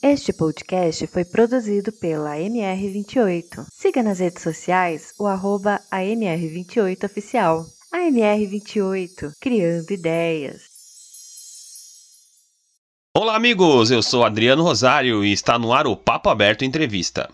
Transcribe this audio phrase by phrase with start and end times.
[0.00, 3.66] Este podcast foi produzido pela MR28.
[3.68, 7.66] Siga nas redes sociais o arroba AMR28Oficial.
[7.92, 10.60] AMR28, criando ideias.
[13.12, 13.90] Olá, amigos!
[13.90, 17.28] Eu sou Adriano Rosário e está no ar o Papo Aberto Entrevista.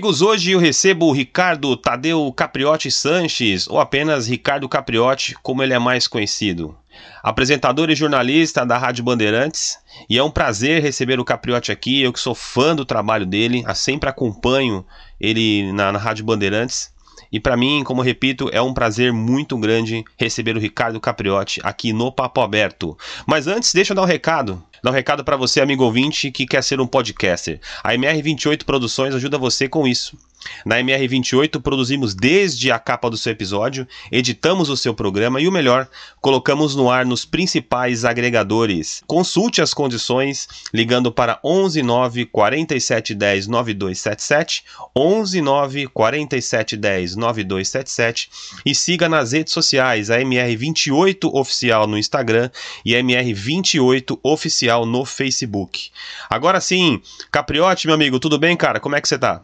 [0.00, 5.74] Amigos, hoje eu recebo o Ricardo Tadeu Capriotti Sanches, ou apenas Ricardo Capriotti, como ele
[5.74, 6.74] é mais conhecido.
[7.22, 12.14] Apresentador e jornalista da Rádio Bandeirantes, e é um prazer receber o Capriotti aqui, eu
[12.14, 14.86] que sou fã do trabalho dele, sempre acompanho
[15.20, 16.90] ele na, na Rádio Bandeirantes.
[17.32, 21.92] E para mim, como repito, é um prazer muito grande receber o Ricardo Capriotti aqui
[21.92, 22.96] no Papo Aberto.
[23.26, 26.46] Mas antes, deixa eu dar um recado dar um recado para você, amigo ouvinte, que
[26.46, 27.60] quer ser um podcaster.
[27.84, 30.16] A MR28 Produções ajuda você com isso.
[30.64, 35.52] Na MR28 produzimos desde a capa do seu episódio, editamos o seu programa e o
[35.52, 35.88] melhor,
[36.20, 39.02] colocamos no ar nos principais agregadores.
[39.06, 44.64] Consulte as condições ligando para 11 9 47 10 9277,
[44.96, 48.30] 11 9 47 10 9277
[48.64, 52.50] e siga nas redes sociais a MR28 oficial no Instagram
[52.84, 55.90] e MR28 oficial no Facebook.
[56.28, 58.80] Agora sim, Capriotti, meu amigo, tudo bem, cara?
[58.80, 59.42] Como é que você tá?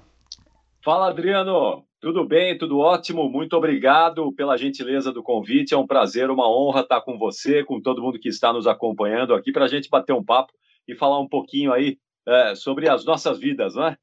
[0.86, 1.84] Fala, Adriano.
[2.00, 3.28] Tudo bem, tudo ótimo.
[3.28, 5.74] Muito obrigado pela gentileza do convite.
[5.74, 9.34] É um prazer, uma honra estar com você, com todo mundo que está nos acompanhando
[9.34, 10.52] aqui, para a gente bater um papo
[10.86, 13.96] e falar um pouquinho aí é, sobre as nossas vidas, não é?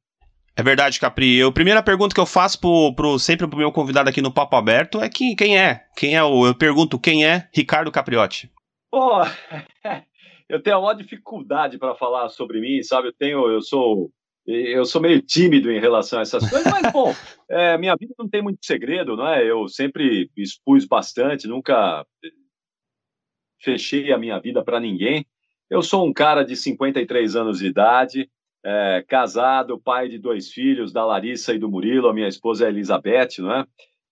[0.57, 1.41] É verdade, Capri.
[1.41, 4.57] A primeira pergunta que eu faço pro, pro, sempre pro meu convidado aqui no Papo
[4.57, 5.86] Aberto é que, quem é?
[5.96, 6.46] Quem é o.
[6.46, 8.52] Eu pergunto quem é Ricardo Capriotti.
[8.91, 9.22] Pô,
[10.50, 13.07] eu tenho a maior dificuldade para falar sobre mim, sabe?
[13.07, 14.12] Eu tenho, eu sou,
[14.46, 17.14] eu sou meio tímido em relação a essas coisas, mas bom,
[17.50, 19.50] é, minha vida não tem muito segredo, não é?
[19.50, 22.06] Eu sempre expus bastante, nunca
[23.62, 25.26] fechei a minha vida para ninguém.
[25.70, 28.30] Eu sou um cara de 53 anos de idade,
[28.64, 32.70] é, casado, pai de dois filhos, da Larissa e do Murilo, a minha esposa é
[32.70, 33.66] Elizabeth, não é?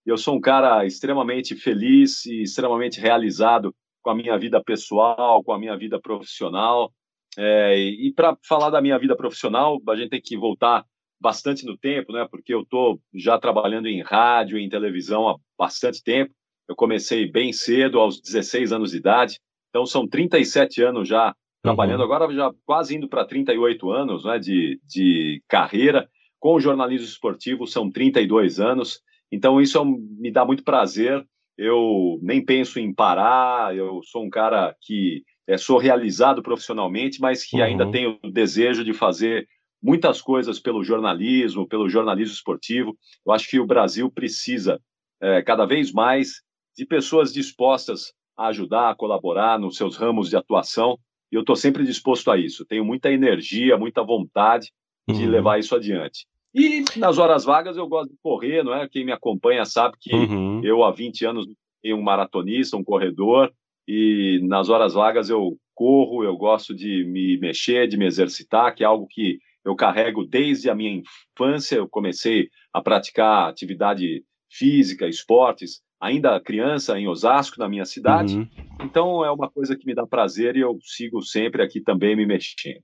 [0.05, 5.53] Eu sou um cara extremamente feliz e extremamente realizado com a minha vida pessoal, com
[5.53, 6.91] a minha vida profissional.
[7.37, 10.85] É, e para falar da minha vida profissional, a gente tem que voltar
[11.19, 12.27] bastante no tempo, né?
[12.29, 16.33] Porque eu estou já trabalhando em rádio, em televisão há bastante tempo.
[16.67, 19.39] Eu comecei bem cedo, aos 16 anos de idade.
[19.69, 22.05] Então são 37 anos já trabalhando, uhum.
[22.05, 26.09] agora já quase indo para 38 anos né, de, de carreira.
[26.39, 28.99] Com o jornalismo esportivo são 32 anos.
[29.31, 31.25] Então isso é me dá muito prazer
[31.61, 37.43] eu nem penso em parar, eu sou um cara que é, sou realizado profissionalmente, mas
[37.43, 37.63] que uhum.
[37.63, 39.47] ainda tenho o desejo de fazer
[39.81, 42.95] muitas coisas pelo jornalismo, pelo jornalismo esportivo.
[43.25, 44.79] Eu acho que o Brasil precisa
[45.21, 46.41] é, cada vez mais
[46.77, 50.97] de pessoas dispostas a ajudar, a colaborar nos seus ramos de atuação.
[51.31, 52.65] E eu estou sempre disposto a isso.
[52.65, 54.71] Tenho muita energia, muita vontade
[55.07, 55.29] de uhum.
[55.29, 56.25] levar isso adiante.
[56.53, 58.87] E nas horas vagas eu gosto de correr, não é?
[58.87, 60.61] Quem me acompanha sabe que uhum.
[60.63, 63.51] eu há 20 anos sou um maratonista, um corredor,
[63.93, 68.85] e nas horas vagas eu corro, eu gosto de me mexer, de me exercitar, que
[68.85, 71.03] é algo que eu carrego desde a minha
[71.35, 71.75] infância.
[71.75, 78.37] Eu comecei a praticar atividade física, esportes, ainda criança em Osasco, na minha cidade.
[78.37, 78.47] Uhum.
[78.81, 82.25] Então é uma coisa que me dá prazer e eu sigo sempre aqui também me
[82.25, 82.81] mexendo.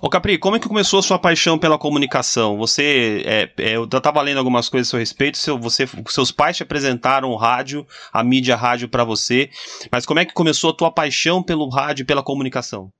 [0.00, 2.56] Ô Capri, como é que começou a sua paixão pela comunicação?
[2.56, 6.56] Você, é, é, eu estava lendo algumas coisas a seu respeito, seu, você, seus pais
[6.56, 9.50] te apresentaram o rádio, a mídia rádio para você,
[9.90, 12.90] mas como é que começou a tua paixão pelo rádio e pela comunicação?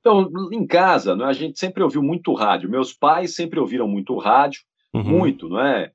[0.00, 2.70] Então, em casa, né, a gente sempre ouviu muito rádio.
[2.70, 4.60] Meus pais sempre ouviram muito rádio,
[4.94, 5.02] uhum.
[5.02, 5.90] muito, não é?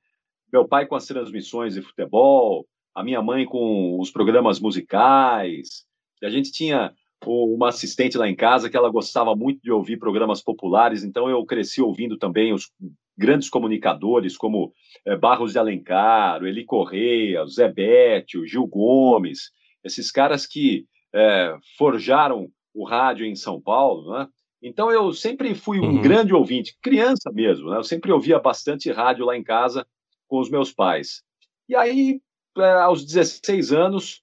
[0.51, 5.85] Meu pai com as transmissões de futebol, a minha mãe com os programas musicais.
[6.21, 6.93] A gente tinha
[7.25, 11.45] uma assistente lá em casa que ela gostava muito de ouvir programas populares, então eu
[11.45, 12.71] cresci ouvindo também os
[13.17, 14.73] grandes comunicadores como
[15.05, 19.51] é, Barros de Alencar, Eli Correia, Zé Bétio, Gil Gomes,
[19.83, 24.27] esses caras que é, forjaram o rádio em São Paulo, né?
[24.63, 26.01] Então eu sempre fui um uhum.
[26.01, 27.77] grande ouvinte, criança mesmo, né?
[27.77, 29.85] Eu sempre ouvia bastante rádio lá em casa
[30.27, 31.23] com os meus pais.
[31.67, 32.21] E aí
[32.57, 34.21] é, aos 16 anos,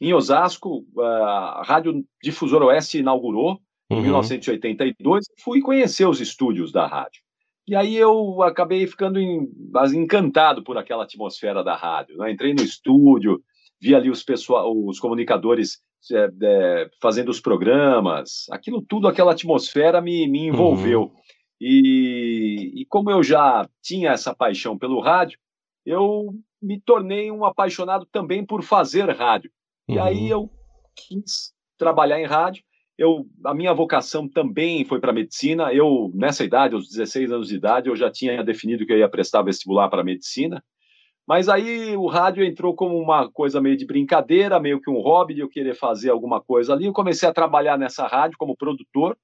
[0.00, 3.60] em Osasco, a Rádio Difusor Oeste inaugurou,
[3.90, 4.02] em uhum.
[4.02, 7.20] 1982, fui conhecer os estúdios da rádio.
[7.66, 9.48] E aí eu acabei ficando em,
[9.94, 12.16] encantado por aquela atmosfera da rádio.
[12.16, 12.32] Né?
[12.32, 13.40] Entrei no estúdio,
[13.80, 15.78] vi ali os, pessoal, os comunicadores
[16.10, 21.02] é, é, fazendo os programas, aquilo tudo, aquela atmosfera me, me envolveu.
[21.02, 21.10] Uhum.
[21.60, 25.38] E, e como eu já tinha essa paixão pelo rádio,
[25.84, 29.50] eu me tornei um apaixonado também por fazer rádio.
[29.90, 29.96] Uhum.
[29.96, 30.28] E aí uhum.
[30.28, 30.50] eu
[30.96, 32.62] quis trabalhar em rádio.
[32.96, 35.72] Eu, a minha vocação também foi para medicina.
[35.72, 39.08] Eu, nessa idade, aos 16 anos de idade, eu já tinha definido que eu ia
[39.08, 40.62] prestar vestibular para medicina.
[41.26, 45.34] Mas aí o rádio entrou como uma coisa meio de brincadeira, meio que um hobby
[45.34, 46.86] de eu querer fazer alguma coisa ali.
[46.86, 49.16] Eu comecei a trabalhar nessa rádio como produtor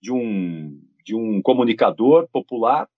[0.00, 2.88] de um, de um comunicador popular.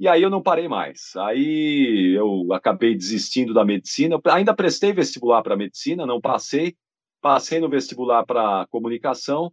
[0.00, 1.14] E aí eu não parei mais.
[1.16, 4.14] Aí eu acabei desistindo da medicina.
[4.16, 6.74] Eu ainda prestei vestibular para medicina, não passei.
[7.20, 9.52] Passei no vestibular para comunicação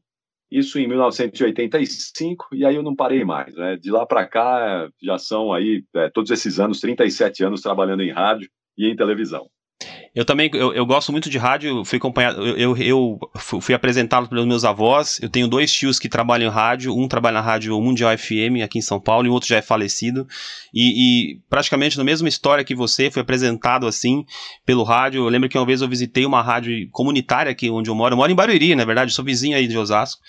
[0.49, 3.53] isso em 1985, e aí eu não parei mais.
[3.53, 3.75] Né?
[3.75, 8.11] De lá para cá, já são aí, é, todos esses anos, 37 anos trabalhando em
[8.11, 9.49] rádio e em televisão.
[10.18, 13.19] Eu também, eu, eu, gosto muito de rádio, fui acompanhado, eu, eu, eu,
[13.62, 17.36] fui apresentado pelos meus avós, eu tenho dois tios que trabalham em rádio, um trabalha
[17.36, 20.28] na rádio Mundial FM aqui em São Paulo e o outro já é falecido,
[20.74, 24.25] e, e, praticamente na mesma história que você, fui apresentado assim
[24.66, 27.94] pelo rádio, eu lembro que uma vez eu visitei uma rádio comunitária aqui onde eu
[27.94, 30.19] moro, eu moro em Barueri, na verdade, sou vizinho aí de Osasco,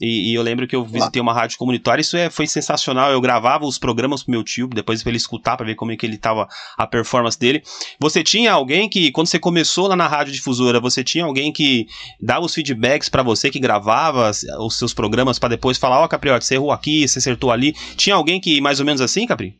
[0.00, 3.10] e, e, eu lembro que eu visitei uma rádio comunitária, isso é, foi sensacional.
[3.10, 5.96] Eu gravava os programas pro meu tio, depois pra ele escutar, para ver como é
[5.96, 6.46] que ele tava
[6.76, 7.62] a performance dele.
[7.98, 11.88] Você tinha alguém que, quando você começou lá na rádio difusora, você tinha alguém que
[12.20, 14.30] dava os feedbacks para você, que gravava
[14.60, 17.72] os seus programas para depois falar, ó, oh, Capriote, você errou aqui, você acertou ali.
[17.96, 19.58] Tinha alguém que mais ou menos assim, Capri?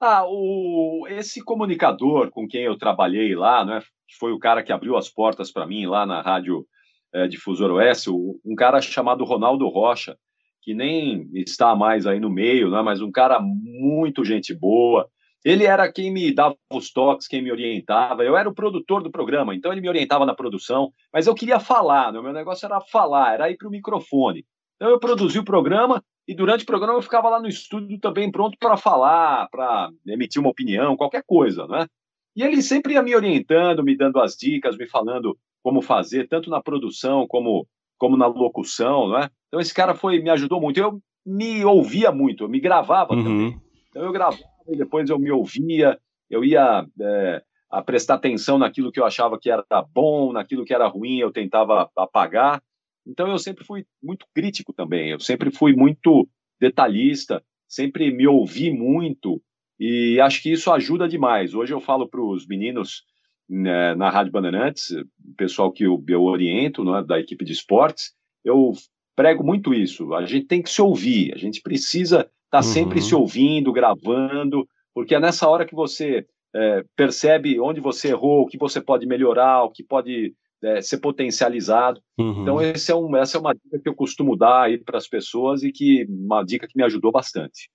[0.00, 3.82] Ah, o, esse comunicador com quem eu trabalhei lá, né,
[4.18, 6.66] foi o cara que abriu as portas para mim lá na rádio
[7.14, 10.18] é, Difusor Oeste, um cara chamado Ronaldo Rocha,
[10.60, 15.08] que nem está mais aí no meio, né, mas um cara muito gente boa.
[15.44, 18.24] Ele era quem me dava os toques, quem me orientava.
[18.24, 21.60] Eu era o produtor do programa, então ele me orientava na produção, mas eu queria
[21.60, 22.20] falar, né?
[22.20, 24.44] meu negócio era falar, era ir para o microfone.
[24.76, 28.30] Então eu produzi o programa e durante o programa eu ficava lá no estúdio também
[28.30, 31.86] pronto para falar, para emitir uma opinião, qualquer coisa, né?
[32.34, 36.50] E ele sempre ia me orientando, me dando as dicas, me falando como fazer, tanto
[36.50, 37.66] na produção como,
[37.96, 39.30] como na locução, né?
[39.48, 40.78] Então esse cara foi me ajudou muito.
[40.78, 43.24] Eu me ouvia muito, eu me gravava uhum.
[43.24, 43.60] também.
[43.88, 48.92] Então eu gravava e depois eu me ouvia, eu ia é, a prestar atenção naquilo
[48.92, 52.62] que eu achava que era bom, naquilo que era ruim, eu tentava apagar.
[53.06, 56.28] Então eu sempre fui muito crítico também, eu sempre fui muito
[56.60, 59.40] detalhista, sempre me ouvi muito
[59.80, 61.54] e acho que isso ajuda demais.
[61.54, 63.02] Hoje eu falo para os meninos
[63.48, 64.88] né, na Rádio Bandeirantes,
[65.36, 68.12] pessoal que eu, eu oriento, né, da equipe de esportes,
[68.44, 68.72] eu
[69.14, 70.14] prego muito isso.
[70.14, 72.62] A gente tem que se ouvir, a gente precisa estar tá uhum.
[72.62, 78.42] sempre se ouvindo, gravando, porque é nessa hora que você é, percebe onde você errou,
[78.42, 82.00] o que você pode melhorar, o que pode é, ser potencializado.
[82.18, 82.42] Uhum.
[82.42, 85.62] Então, esse é um, essa é uma dica que eu costumo dar para as pessoas
[85.62, 87.68] e que uma dica que me ajudou bastante.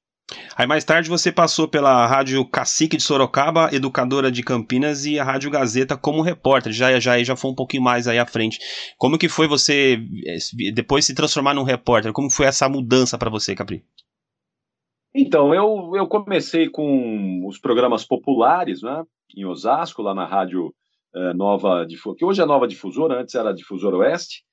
[0.55, 5.23] Aí mais tarde você passou pela Rádio Cacique de Sorocaba, Educadora de Campinas e a
[5.23, 6.71] Rádio Gazeta como repórter.
[6.71, 8.59] Já já já foi um pouquinho mais aí à frente.
[8.97, 12.13] Como que foi você eh, depois se transformar num repórter?
[12.13, 13.83] Como foi essa mudança para você, Capri?
[15.13, 19.03] Então, eu, eu comecei com os programas populares, né,
[19.35, 20.73] em Osasco, lá na Rádio
[21.15, 24.43] eh, Nova Difusora, que hoje é Nova Difusora, antes era Difusora Oeste.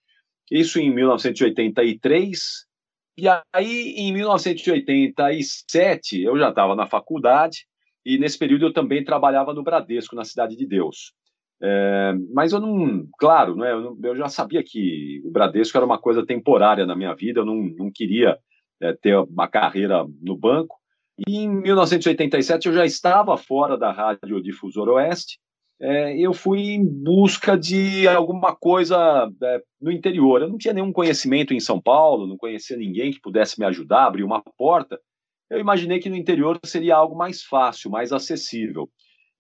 [0.50, 2.66] Isso em 1983.
[3.18, 7.66] E aí, em 1987, eu já estava na faculdade
[8.04, 11.12] e nesse período eu também trabalhava no Bradesco, na Cidade de Deus.
[11.62, 15.98] É, mas eu não, claro, né, eu, eu, já sabia que o Bradesco era uma
[15.98, 18.38] coisa temporária na minha vida, eu não, não queria
[18.80, 20.76] é, ter uma carreira no banco.
[21.26, 25.38] E em 1987 eu já estava fora da Rádio Difusor Oeste
[25.80, 30.40] é, eu fui em busca de alguma coisa é, no interior.
[30.40, 34.06] Eu não tinha nenhum conhecimento em São Paulo, não conhecia ninguém que pudesse me ajudar,
[34.06, 34.98] abrir uma porta.
[35.50, 38.90] Eu imaginei que no interior seria algo mais fácil, mais acessível.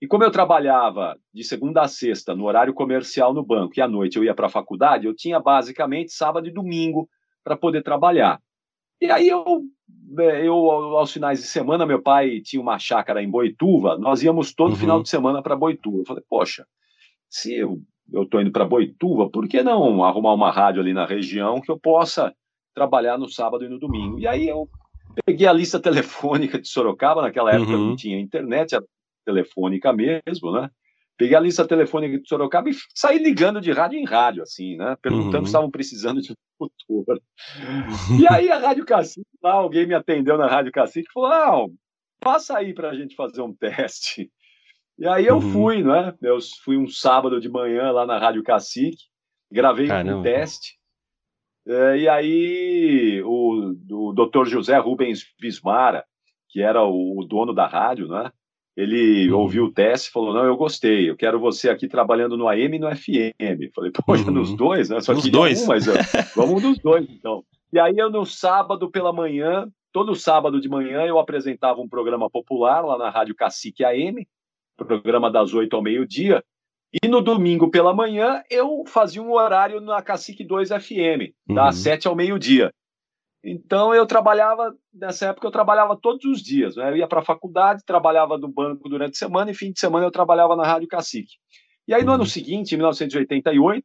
[0.00, 3.88] E como eu trabalhava de segunda a sexta no horário comercial no banco e à
[3.88, 7.08] noite eu ia para a faculdade, eu tinha basicamente sábado e domingo
[7.42, 8.38] para poder trabalhar.
[9.00, 9.62] E aí eu,
[10.18, 10.54] eu,
[10.96, 14.76] aos finais de semana, meu pai tinha uma chácara em Boituva, nós íamos todo uhum.
[14.76, 15.98] final de semana para Boituva.
[15.98, 16.66] Eu falei, poxa,
[17.28, 21.60] se eu estou indo para Boituva, por que não arrumar uma rádio ali na região
[21.60, 22.34] que eu possa
[22.74, 24.18] trabalhar no sábado e no domingo?
[24.18, 24.68] E aí eu
[25.24, 27.88] peguei a lista telefônica de Sorocaba, naquela época uhum.
[27.88, 28.84] não tinha internet, era
[29.24, 30.70] telefônica mesmo, né?
[31.16, 34.96] Peguei a lista telefônica de Sorocaba e saí ligando de rádio em rádio, assim, né?
[35.00, 35.44] Perguntando uhum.
[35.44, 37.20] se estavam precisando de um tutor.
[38.18, 41.66] E aí a Rádio Cacique, lá, alguém me atendeu na Rádio Cacique e falou: ah,
[42.20, 44.30] passa aí para a gente fazer um teste.
[44.98, 45.52] E aí eu uhum.
[45.52, 46.14] fui, né?
[46.22, 49.04] Eu fui um sábado de manhã lá na Rádio Cacique,
[49.50, 50.18] gravei Caramba.
[50.18, 50.76] um teste.
[51.68, 56.04] É, e aí o, o doutor José Rubens Vismara,
[56.48, 58.30] que era o, o dono da rádio, né?
[58.76, 59.38] Ele uhum.
[59.38, 62.76] ouviu o teste e falou: Não, eu gostei, eu quero você aqui trabalhando no AM
[62.76, 63.72] e no FM.
[63.74, 64.32] Falei: Poxa, uhum.
[64.32, 65.00] nos dois, né?
[65.00, 65.62] Só nos dois.
[65.62, 65.86] Um, mas
[66.36, 67.42] vamos dos dois, então.
[67.72, 72.28] E aí eu, no sábado pela manhã, todo sábado de manhã, eu apresentava um programa
[72.28, 74.26] popular lá na Rádio Cacique AM,
[74.76, 76.44] programa das oito ao meio-dia.
[77.02, 81.82] E no domingo pela manhã, eu fazia um horário na Cacique 2 FM, das uhum.
[81.82, 82.72] sete ao meio-dia.
[83.48, 86.90] Então eu trabalhava, nessa época eu trabalhava todos os dias, né?
[86.90, 90.04] Eu ia para a faculdade, trabalhava no banco durante a semana e fim de semana
[90.04, 91.34] eu trabalhava na Rádio Cacique.
[91.86, 92.28] E aí no ano uhum.
[92.28, 93.84] seguinte, em 1988,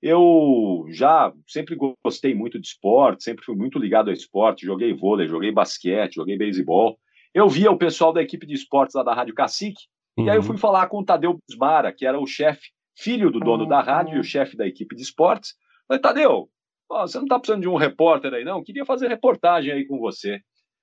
[0.00, 5.26] eu já sempre gostei muito de esporte, sempre fui muito ligado ao esporte, joguei vôlei,
[5.26, 6.96] joguei basquete, joguei beisebol.
[7.34, 9.82] Eu via o pessoal da equipe de esportes lá da Rádio Cacique,
[10.16, 10.26] uhum.
[10.26, 10.58] e aí eu fui uhum.
[10.58, 14.20] falar com o Tadeu Bismara, que era o chefe, filho do dono da rádio e
[14.20, 15.54] o chefe da equipe de esportes.
[15.88, 16.48] Falei, Tadeu,
[16.90, 18.64] Oh, você não está precisando de um repórter aí, não?
[18.64, 20.40] Queria fazer reportagem aí com você.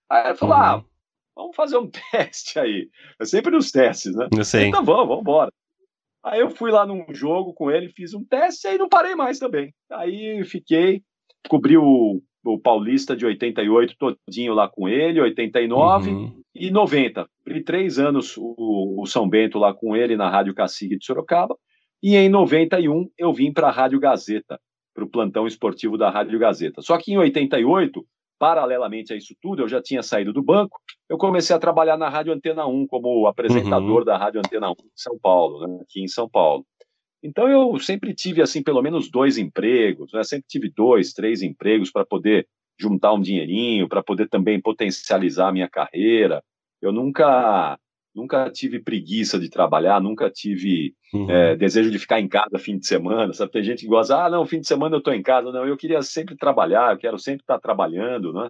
[0.10, 0.62] Aí ele falou: uhum.
[0.62, 0.84] ah,
[1.36, 2.90] vamos fazer um teste aí.
[3.20, 4.30] É sempre nos testes, né?
[4.36, 4.68] Eu sei.
[4.68, 5.52] Então vamos, vamos embora.
[6.24, 9.16] Aí eu fui lá num jogo com ele, fiz um teste e aí não parei
[9.16, 9.74] mais também.
[9.92, 11.02] Aí fiquei,
[11.50, 16.42] cobri o, o Paulista de 88 todinho lá com ele, 89 uhum.
[16.56, 17.30] e 90.
[17.44, 21.56] Cobri três anos o, o São Bento lá com ele na Rádio Cacique de Sorocaba.
[22.02, 24.58] E em 91 eu vim para a Rádio Gazeta
[24.98, 26.82] para o plantão esportivo da Rádio Gazeta.
[26.82, 28.04] Só que em 88,
[28.40, 32.10] paralelamente a isso tudo, eu já tinha saído do banco, eu comecei a trabalhar na
[32.10, 34.06] Rádio Antena 1 como apresentador uhum.
[34.06, 36.66] da Rádio Antena 1 em São Paulo, né, aqui em São Paulo.
[37.22, 40.24] Então eu sempre tive assim pelo menos dois empregos, né?
[40.24, 42.48] sempre tive dois, três empregos para poder
[42.80, 46.44] juntar um dinheirinho, para poder também potencializar a minha carreira.
[46.82, 47.78] Eu nunca
[48.18, 51.30] nunca tive preguiça de trabalhar, nunca tive uhum.
[51.30, 53.52] é, desejo de ficar em casa fim de semana, sabe?
[53.52, 55.52] Tem gente que gosta, ah, não, fim de semana eu estou em casa.
[55.52, 58.50] Não, eu queria sempre trabalhar, eu quero sempre estar trabalhando, né?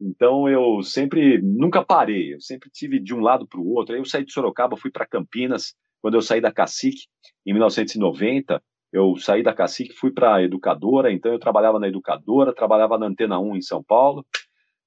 [0.00, 3.92] Então eu sempre, nunca parei, eu sempre tive de um lado para o outro.
[3.92, 7.08] Aí eu saí de Sorocaba, fui para Campinas, quando eu saí da Cacique,
[7.44, 12.54] em 1990, eu saí da Cacique, fui para a Educadora, então eu trabalhava na Educadora,
[12.54, 14.24] trabalhava na Antena 1 em São Paulo,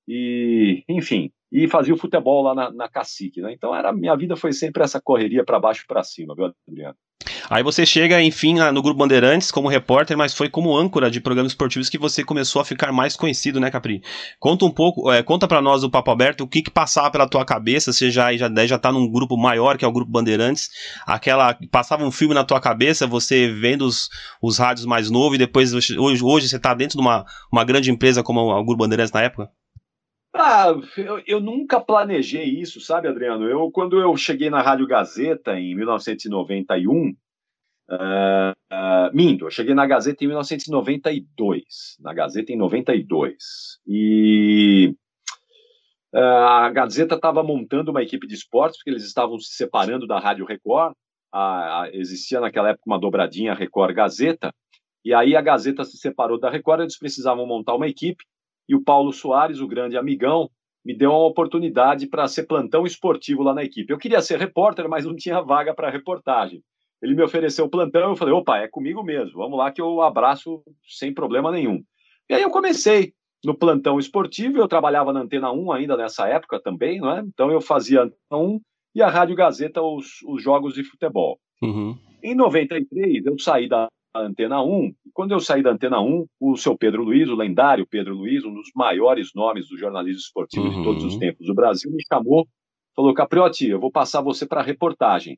[0.08, 3.51] e, enfim, e fazia o futebol lá na, na Cacique, né?
[3.53, 6.96] Então era minha vida foi sempre essa correria para baixo e para cima, viu, Adriano?
[7.50, 11.51] Aí você chega, enfim, no Grupo Bandeirantes como repórter, mas foi como âncora de programas
[11.51, 14.01] esportivos que você começou a ficar mais conhecido, né, Capri?
[14.39, 17.27] Conta um pouco, é, conta para nós do Papo Aberto, o que que passava pela
[17.27, 20.70] tua cabeça, você já, já, já tá num grupo maior, que é o Grupo Bandeirantes,
[21.05, 24.10] aquela, passava um filme na tua cabeça, você vendo os,
[24.41, 27.91] os rádios mais novos e depois, hoje, hoje você tá dentro de uma, uma grande
[27.91, 29.50] empresa como o Grupo Bandeirantes na época?
[30.33, 33.50] Ah, eu, eu, nunca planejei isso, sabe, Adriano?
[33.50, 37.13] Eu, quando eu cheguei na Rádio Gazeta em 1991, uh,
[37.91, 43.35] uh, minto, eu cheguei na Gazeta em 1992, na Gazeta em 92,
[43.85, 44.95] e
[46.13, 50.17] uh, a Gazeta estava montando uma equipe de esportes, porque eles estavam se separando da
[50.17, 50.93] Rádio Record,
[51.29, 54.53] a, a, existia naquela época uma dobradinha Record-Gazeta,
[55.03, 58.23] e aí a Gazeta se separou da Record, eles precisavam montar uma equipe,
[58.68, 60.50] e o Paulo Soares, o grande amigão,
[60.84, 63.91] me deu uma oportunidade para ser plantão esportivo lá na equipe.
[63.91, 66.62] Eu queria ser repórter, mas não tinha vaga para reportagem.
[67.01, 70.01] Ele me ofereceu o plantão, eu falei, opa, é comigo mesmo, vamos lá que eu
[70.01, 71.84] abraço sem problema nenhum.
[72.30, 73.13] E aí eu comecei
[73.44, 77.22] no plantão esportivo, eu trabalhava na Antena 1 ainda nessa época também, não é?
[77.22, 78.62] Então eu fazia Antena 1
[78.96, 81.39] e a Rádio Gazeta os, os jogos de futebol.
[81.62, 81.98] Uhum.
[82.24, 84.94] Em 93, eu saí da Antena 1.
[85.13, 88.53] Quando eu saí da Antena 1, o seu Pedro Luiz, o lendário Pedro Luiz, um
[88.53, 90.77] dos maiores nomes do jornalismo esportivo uhum.
[90.77, 91.20] de todos os uhum.
[91.20, 92.48] tempos do Brasil, me chamou,
[92.96, 95.38] falou: Capriotti, eu vou passar você para reportagem.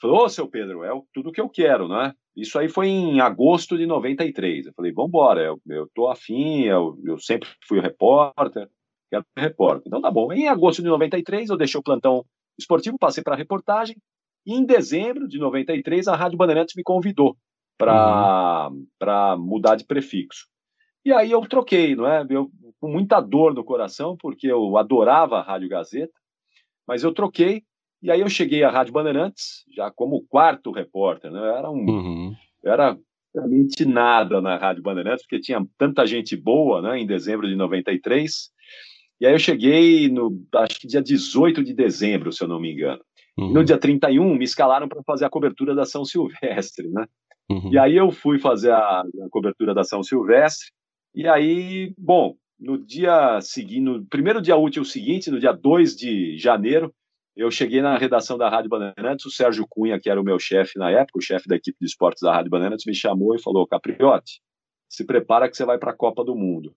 [0.00, 2.12] Falou, ô, seu Pedro, é tudo que eu quero, né?
[2.34, 4.66] Isso aí foi em agosto de 93.
[4.66, 8.68] Eu falei, vamos embora, eu, eu tô afim, eu, eu sempre fui repórter,
[9.08, 9.84] quero ser repórter.
[9.86, 10.32] Então tá bom.
[10.32, 12.24] Em agosto de 93, eu deixei o plantão
[12.58, 13.96] esportivo, passei para reportagem,
[14.44, 17.36] e em dezembro de 93, a Rádio Bandeirantes me convidou
[17.78, 19.38] para uhum.
[19.38, 20.46] mudar de prefixo.
[21.04, 22.24] E aí eu troquei, não é?
[22.28, 22.50] Eu,
[22.80, 26.12] com muita dor no coração, porque eu adorava a Rádio Gazeta,
[26.86, 27.62] mas eu troquei,
[28.02, 31.38] e aí eu cheguei à Rádio Bandeirantes, já como quarto repórter, né?
[31.38, 31.84] Eu era um.
[31.88, 32.34] Uhum.
[32.62, 32.98] Eu era
[33.34, 38.50] realmente nada na Rádio Bandeirantes, porque tinha tanta gente boa, né, em dezembro de 93.
[39.20, 42.72] E aí eu cheguei no, acho que dia 18 de dezembro, se eu não me
[42.72, 43.00] engano.
[43.38, 43.50] Uhum.
[43.50, 47.06] E no dia 31 me escalaram para fazer a cobertura da São Silvestre, né?
[47.50, 47.72] Uhum.
[47.72, 50.68] E aí eu fui fazer a, a, cobertura da São Silvestre,
[51.14, 56.38] e aí, bom, no dia seguinte, no primeiro dia útil seguinte, no dia 2 de
[56.38, 56.92] janeiro,
[57.36, 60.78] eu cheguei na redação da Rádio Bandeirantes, o Sérgio Cunha, que era o meu chefe
[60.78, 63.66] na época, o chefe da equipe de esportes da Rádio Bandeirantes, me chamou e falou:
[63.66, 64.40] Capriotti,
[64.88, 66.74] se prepara que você vai para a Copa do Mundo.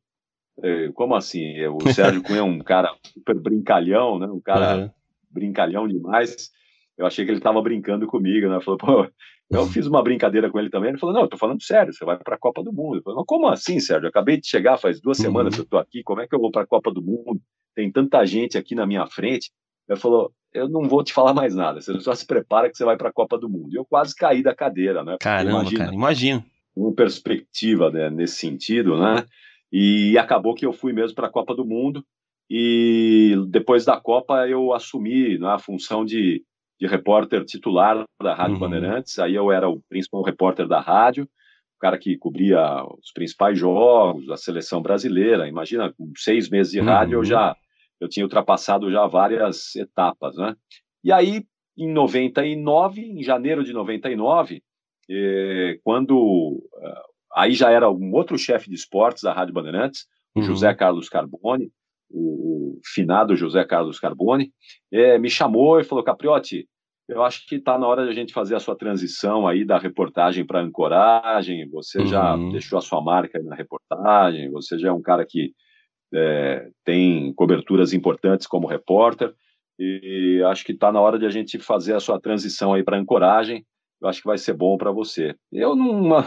[0.63, 1.61] Eu, Como assim?
[1.67, 4.27] O Sérgio Cunha é um cara super brincalhão, né?
[4.27, 4.89] um cara uhum.
[5.29, 6.49] brincalhão demais.
[6.97, 8.61] Eu achei que ele estava brincando comigo, né?
[8.61, 9.07] Falou, pô,
[9.49, 10.89] eu fiz uma brincadeira com ele também.
[10.89, 12.97] Ele falou, não, eu tô falando sério, você vai para a Copa do Mundo.
[12.97, 14.05] Eu falei, mas como assim, Sérgio?
[14.05, 15.55] Eu acabei de chegar faz duas semanas uhum.
[15.57, 17.39] que eu tô aqui, como é que eu vou para a Copa do Mundo?
[17.75, 19.51] Tem tanta gente aqui na minha frente.
[19.87, 22.83] Ele falou, eu não vou te falar mais nada, você só se prepara que você
[22.83, 23.69] vai para a Copa do Mundo.
[23.71, 25.17] E eu quase caí da cadeira, né?
[25.19, 26.45] Caramba, imagina, cara, imagina.
[26.75, 29.25] Uma perspectiva né, nesse sentido, né?
[29.71, 32.03] E acabou que eu fui mesmo para a Copa do Mundo.
[32.49, 36.43] E depois da Copa eu assumi né, a função de,
[36.79, 38.59] de repórter titular da Rádio uhum.
[38.59, 39.17] Bandeirantes.
[39.19, 44.25] Aí eu era o principal repórter da rádio, o cara que cobria os principais jogos
[44.27, 45.47] da seleção brasileira.
[45.47, 47.23] Imagina, com seis meses de rádio uhum.
[47.23, 47.55] eu já
[47.99, 50.55] eu tinha ultrapassado já várias etapas, né?
[51.03, 51.45] E aí,
[51.77, 54.61] em 99, em janeiro de 99,
[55.09, 57.01] eh, quando eh,
[57.35, 60.45] aí já era um outro chefe de esportes da Rádio Bandeirantes, o uhum.
[60.45, 61.71] José Carlos Carboni,
[62.09, 64.51] o, o, finado José Carlos Carboni,
[64.91, 66.67] eh, me chamou e falou, Capriotti,
[67.07, 69.77] eu acho que está na hora de a gente fazer a sua transição aí da
[69.77, 71.69] reportagem para ancoragem.
[71.69, 72.07] Você uhum.
[72.07, 75.53] já deixou a sua marca na reportagem, você já é um cara que
[76.13, 79.33] é, tem coberturas importantes como repórter,
[79.77, 82.97] e acho que está na hora de a gente fazer a sua transição aí para
[82.97, 83.65] ancoragem.
[84.01, 85.35] Eu acho que vai ser bom para você.
[85.51, 86.23] Eu não,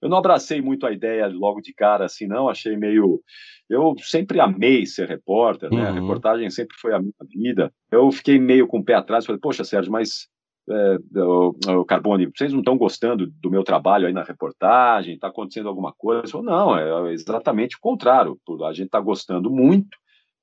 [0.00, 2.48] eu não abracei muito a ideia logo de cara assim, não.
[2.48, 3.20] Achei meio.
[3.68, 5.82] Eu sempre amei ser repórter, né?
[5.82, 5.88] Uhum.
[5.88, 7.72] A reportagem sempre foi a minha vida.
[7.90, 9.26] Eu fiquei meio com o pé atrás.
[9.26, 10.28] Falei, poxa, Sérgio, mas
[10.68, 15.14] é, o, Carbone, vocês não estão gostando do meu trabalho aí na reportagem?
[15.14, 16.30] Está acontecendo alguma coisa?
[16.30, 18.38] Falei, não, é exatamente o contrário.
[18.66, 19.96] A gente está gostando muito.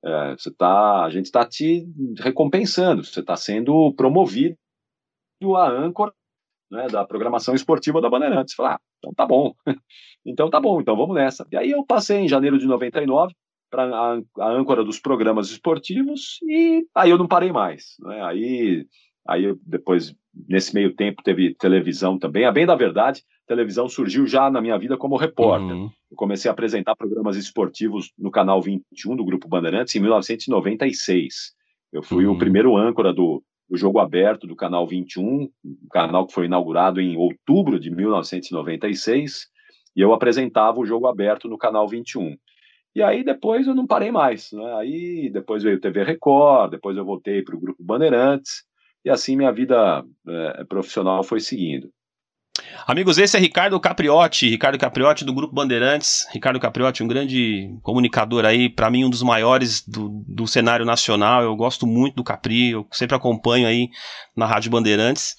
[0.04, 1.86] É, você tá, a gente está te
[2.18, 3.04] recompensando.
[3.04, 4.56] Você está sendo promovido
[5.56, 6.12] a âncora
[6.72, 8.54] né, da programação esportiva da Bandeirantes.
[8.54, 9.54] Falei, ah, então tá bom.
[10.26, 11.46] então tá bom, então vamos nessa.
[11.52, 13.34] E aí eu passei em janeiro de 99
[13.70, 17.96] para a, a âncora dos programas esportivos e aí eu não parei mais.
[18.00, 18.22] Né?
[18.22, 18.86] Aí
[19.26, 20.14] Aí depois,
[20.48, 22.44] nesse meio tempo, teve televisão também.
[22.44, 25.76] A bem da verdade, televisão surgiu já na minha vida como repórter.
[25.76, 25.90] Uhum.
[26.10, 31.52] Eu comecei a apresentar programas esportivos no canal 21 do Grupo Bandeirantes em 1996.
[31.92, 32.32] Eu fui uhum.
[32.32, 37.00] o primeiro âncora do, do Jogo Aberto do canal 21, um canal que foi inaugurado
[37.00, 39.46] em outubro de 1996,
[39.96, 42.36] e eu apresentava o Jogo Aberto no canal 21.
[42.94, 44.52] E aí depois eu não parei mais.
[44.52, 44.74] Né?
[44.74, 48.62] Aí depois veio TV Record, depois eu voltei para o Grupo Bandeirantes,
[49.02, 51.88] e assim minha vida é, profissional foi seguindo.
[52.86, 56.26] Amigos, esse é Ricardo Capriotti, Ricardo Capriotti do Grupo Bandeirantes.
[56.32, 61.42] Ricardo Capriotti, um grande comunicador aí, para mim um dos maiores do, do cenário nacional.
[61.42, 63.88] Eu gosto muito do Capri, eu sempre acompanho aí
[64.36, 65.36] na Rádio Bandeirantes.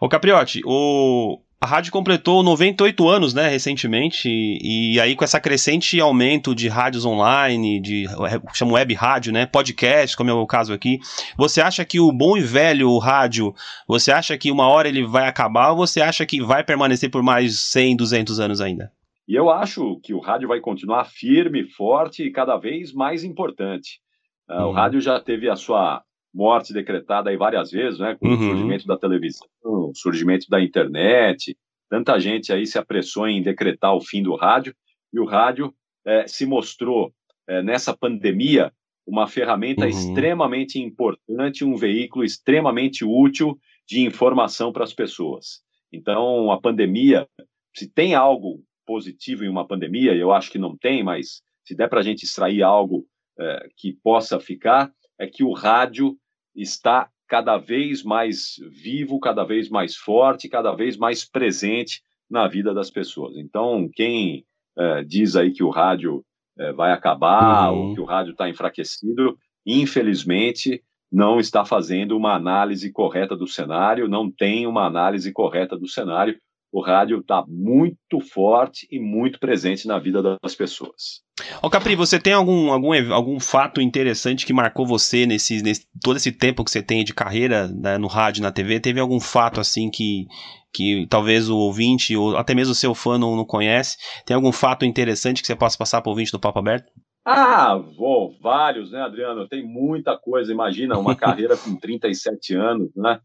[0.00, 5.38] Ô Capriotti, o, a rádio completou 98 anos, né, recentemente, e, e, aí com essa
[5.38, 8.06] crescente aumento de rádios online, de
[8.54, 10.98] chamo web rádio, né, podcast, como é o caso aqui.
[11.36, 13.54] Você acha que o bom e velho rádio,
[13.86, 17.22] você acha que uma hora ele vai acabar ou você acha que vai permanecer por
[17.22, 18.90] mais 100, 200 anos ainda?
[19.28, 24.00] E eu acho que o rádio vai continuar firme, forte e cada vez mais importante.
[24.48, 24.68] Uh, uhum.
[24.68, 28.16] O rádio já teve a sua morte decretada aí várias vezes, né?
[28.18, 28.34] Com uhum.
[28.34, 31.56] o surgimento da televisão, o surgimento da internet,
[31.88, 34.74] tanta gente aí se apressou em decretar o fim do rádio,
[35.12, 35.74] e o rádio
[36.06, 37.12] é, se mostrou,
[37.48, 38.72] é, nessa pandemia,
[39.06, 39.88] uma ferramenta uhum.
[39.88, 45.62] extremamente importante, um veículo extremamente útil de informação para as pessoas.
[45.92, 47.26] Então, a pandemia,
[47.74, 51.88] se tem algo positivo em uma pandemia, eu acho que não tem, mas se der
[51.88, 53.04] para a gente extrair algo
[53.38, 56.16] é, que possa ficar, é que o rádio
[56.56, 62.72] está cada vez mais vivo, cada vez mais forte, cada vez mais presente na vida
[62.72, 63.36] das pessoas.
[63.36, 64.44] Então, quem
[64.76, 66.24] é, diz aí que o rádio
[66.58, 67.88] é, vai acabar uhum.
[67.90, 74.08] ou que o rádio está enfraquecido, infelizmente não está fazendo uma análise correta do cenário,
[74.08, 76.38] não tem uma análise correta do cenário.
[76.72, 81.22] O rádio está muito forte e muito presente na vida das pessoas.
[81.62, 86.16] Ô Capri, você tem algum, algum, algum fato interessante que marcou você nesse, nesse todo
[86.16, 88.78] esse tempo que você tem de carreira né, no rádio, na TV?
[88.78, 90.26] Teve algum fato assim que,
[90.72, 93.96] que talvez o ouvinte ou até mesmo o seu fã não, não conhece?
[94.24, 96.92] Tem algum fato interessante que você possa passar para o ouvinte do Papo Aberto?
[97.24, 99.48] Ah, vou, vários, né, Adriano?
[99.48, 100.52] Tem muita coisa.
[100.52, 103.20] Imagina, uma carreira com 37 anos, né?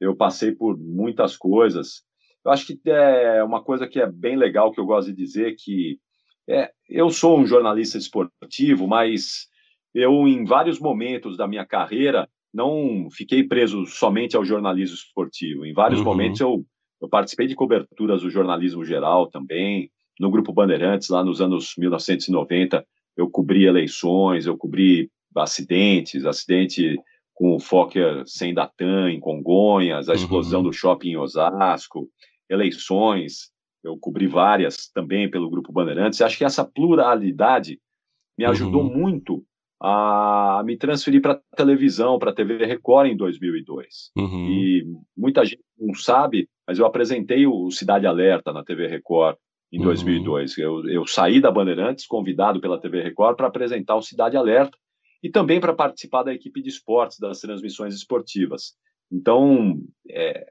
[0.00, 2.02] Eu passei por muitas coisas.
[2.44, 5.54] Eu acho que é uma coisa que é bem legal que eu gosto de dizer
[5.58, 5.98] que
[6.48, 9.46] é, eu sou um jornalista esportivo, mas
[9.94, 15.64] eu, em vários momentos da minha carreira, não fiquei preso somente ao jornalismo esportivo.
[15.64, 16.06] Em vários uhum.
[16.06, 16.64] momentos eu,
[17.00, 22.84] eu participei de coberturas do jornalismo geral também, no Grupo Bandeirantes, lá nos anos 1990,
[23.16, 26.98] eu cobri eleições, eu cobri acidentes, acidente
[27.32, 30.66] com o Fokker sem Datan em Congonhas, a explosão uhum.
[30.66, 32.06] do shopping em Osasco,
[32.50, 33.50] eleições,
[33.82, 36.20] eu cobri várias também pelo Grupo Bandeirantes.
[36.20, 37.80] Acho que essa pluralidade
[38.36, 38.98] me ajudou uhum.
[38.98, 39.44] muito
[39.82, 44.10] a me transferir para televisão, para a TV Record em 2002.
[44.16, 44.48] Uhum.
[44.50, 44.86] E
[45.16, 49.36] muita gente não sabe, mas eu apresentei o Cidade Alerta na TV Record
[49.72, 49.84] em uhum.
[49.84, 50.58] 2002.
[50.58, 54.76] Eu, eu saí da Bandeirantes, convidado pela TV Record, para apresentar o Cidade Alerta
[55.22, 58.74] e também para participar da equipe de esportes, das transmissões esportivas.
[59.10, 60.46] Então, é,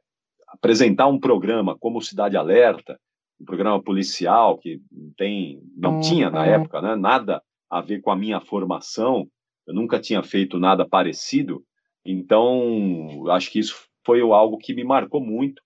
[0.51, 2.99] apresentar um programa como Cidade Alerta,
[3.39, 6.01] um programa policial que não tem, não uhum.
[6.01, 9.27] tinha na época, né, nada a ver com a minha formação.
[9.65, 11.63] Eu nunca tinha feito nada parecido.
[12.05, 15.61] Então, acho que isso foi algo que me marcou muito,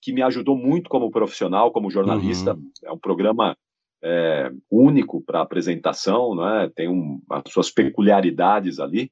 [0.00, 2.54] que me ajudou muito como profissional, como jornalista.
[2.54, 2.70] Uhum.
[2.84, 3.56] É um programa
[4.02, 6.70] é, único para apresentação, né?
[6.74, 9.10] tem um, as suas peculiaridades ali.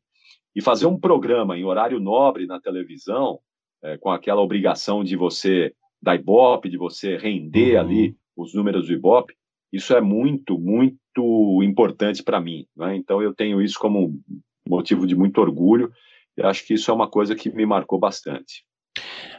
[0.54, 3.40] E fazer um programa em horário nobre na televisão,
[3.86, 5.72] é, com aquela obrigação de você
[6.02, 7.80] da Ibope, de você render uhum.
[7.80, 9.34] ali os números do Ibope,
[9.72, 12.66] isso é muito, muito importante para mim.
[12.76, 12.96] Né?
[12.96, 14.20] Então, eu tenho isso como
[14.68, 15.90] motivo de muito orgulho
[16.36, 18.64] e acho que isso é uma coisa que me marcou bastante.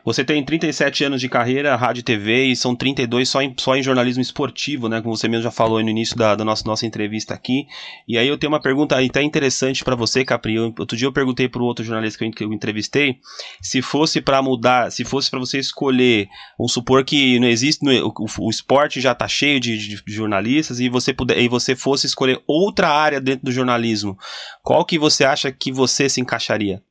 [0.08, 3.76] Você tem 37 anos de carreira, rádio e TV, e são 32 só em, só
[3.76, 5.02] em jornalismo esportivo, né?
[5.02, 7.68] Como você mesmo já falou no início da, da nossa, nossa entrevista aqui.
[8.08, 10.58] E aí eu tenho uma pergunta até interessante para você, Capri.
[10.58, 13.20] outro dia eu perguntei para o outro jornalista que eu, que eu entrevistei
[13.62, 18.14] se fosse para mudar, se fosse para você escolher, vamos supor que não existe, o,
[18.40, 22.08] o, esporte já está cheio de, de, de, jornalistas e você, puder, e você fosse
[22.08, 24.18] escolher outra área dentro do jornalismo,
[24.64, 26.82] qual que você acha que você se encaixaria?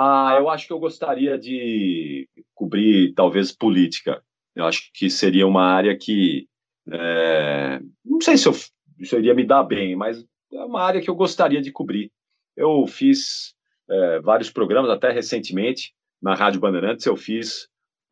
[0.00, 2.28] Ah, eu acho que eu gostaria de
[2.58, 4.20] cobrir, talvez, política.
[4.54, 6.48] Eu acho que seria uma área que.
[6.90, 11.00] É, não sei se eu, se eu iria me dar bem, mas é uma área
[11.00, 12.10] que eu gostaria de cobrir.
[12.56, 13.54] Eu fiz
[13.88, 17.68] é, vários programas, até recentemente, na Rádio Bandeirantes, eu fiz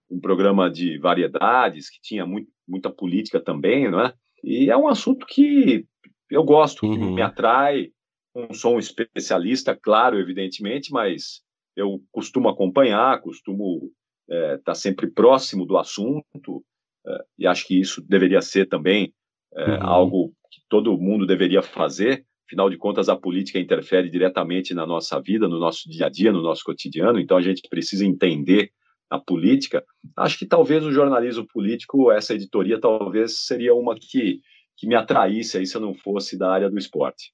[0.09, 4.14] um programa de variedades que tinha muito, muita política também, não é?
[4.44, 5.85] E é um assunto que
[6.30, 7.14] eu gosto, que uhum.
[7.14, 7.90] me atrai.
[8.32, 11.40] Não sou um especialista, claro, evidentemente, mas
[11.74, 13.90] eu costumo acompanhar, costumo
[14.28, 16.64] estar é, tá sempre próximo do assunto,
[17.06, 19.12] é, e acho que isso deveria ser também
[19.54, 19.86] é, uhum.
[19.86, 22.24] algo que todo mundo deveria fazer.
[22.46, 26.30] Afinal de contas, a política interfere diretamente na nossa vida, no nosso dia a dia,
[26.30, 28.70] no nosso cotidiano, então a gente precisa entender
[29.10, 29.84] a política.
[30.16, 34.40] Acho que talvez o jornalismo político, essa editoria, talvez seria uma que,
[34.76, 37.32] que me atraísse aí se eu não fosse da área do esporte.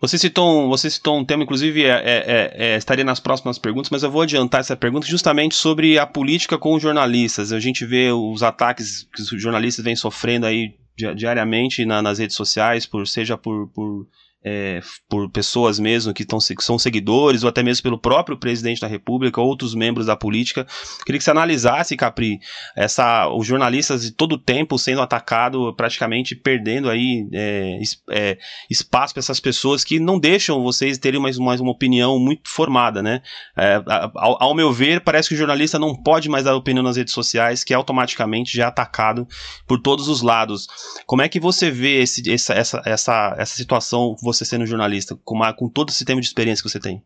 [0.00, 3.58] Você citou, um, você citou um tema, inclusive é, é, é, é, estaria nas próximas
[3.58, 7.52] perguntas, mas eu vou adiantar essa pergunta justamente sobre a política com os jornalistas.
[7.52, 10.74] A gente vê os ataques que os jornalistas vêm sofrendo aí
[11.16, 14.06] diariamente na, nas redes sociais, por seja por, por
[14.44, 18.80] é, por pessoas mesmo que, tão, que são seguidores, ou até mesmo pelo próprio presidente
[18.80, 20.66] da República, outros membros da política.
[21.06, 22.38] Queria que você analisasse, Capri,
[22.76, 27.78] essa, os jornalistas de todo tempo sendo atacados, praticamente perdendo aí é,
[28.10, 32.50] é, espaço para essas pessoas que não deixam vocês terem mais, mais uma opinião muito
[32.50, 33.22] formada, né?
[33.56, 33.82] É,
[34.14, 37.14] ao, ao, meu ver, parece que o jornalista não pode mais dar opinião nas redes
[37.14, 39.26] sociais, que é automaticamente já atacado
[39.66, 40.66] por todos os lados.
[41.06, 44.14] Como é que você vê esse, essa, essa, essa, essa situação?
[44.22, 47.02] você sendo jornalista, com, uma, com todo esse tempo de experiência que você tem?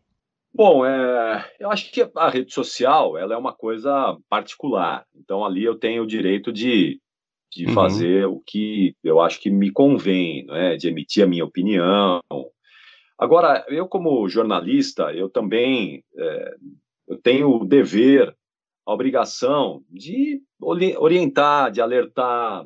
[0.53, 5.05] Bom, é, eu acho que a rede social ela é uma coisa particular.
[5.13, 6.99] Então ali eu tenho o direito de,
[7.51, 7.73] de uhum.
[7.73, 10.75] fazer o que eu acho que me convém, né?
[10.75, 12.21] de emitir a minha opinião.
[13.17, 16.55] Agora, eu como jornalista, eu também é,
[17.09, 18.33] eu tenho o dever,
[18.85, 22.65] a obrigação de orientar, de alertar,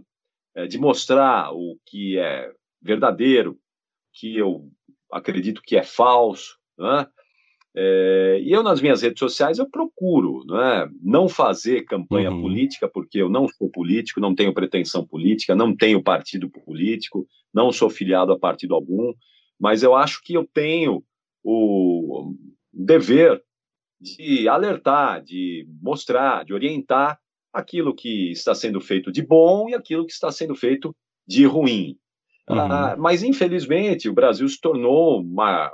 [0.56, 3.58] é, de mostrar o que é verdadeiro,
[4.14, 4.70] que eu
[5.12, 7.08] acredito que é falso, né?
[7.76, 12.42] É, e eu, nas minhas redes sociais, eu procuro né, não fazer campanha uhum.
[12.42, 17.72] política, porque eu não sou político, não tenho pretensão política, não tenho partido político, não
[17.72, 19.12] sou filiado a partido algum,
[19.60, 21.04] mas eu acho que eu tenho
[21.44, 22.36] o
[22.72, 23.42] dever
[24.00, 27.20] de alertar, de mostrar, de orientar
[27.52, 30.96] aquilo que está sendo feito de bom e aquilo que está sendo feito
[31.26, 31.98] de ruim.
[32.50, 32.60] Uhum.
[32.60, 35.72] Ah, mas, infelizmente, o Brasil se tornou uma,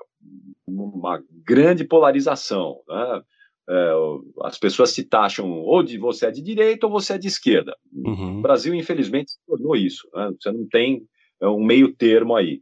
[0.67, 2.79] uma grande polarização.
[2.87, 3.21] Né?
[3.69, 3.91] É,
[4.43, 7.75] as pessoas se taxam ou de você é de direita ou você é de esquerda.
[7.93, 8.39] Uhum.
[8.39, 10.07] O Brasil, infelizmente, se tornou isso.
[10.13, 10.31] Né?
[10.39, 11.03] Você não tem
[11.41, 12.61] é, um meio termo aí.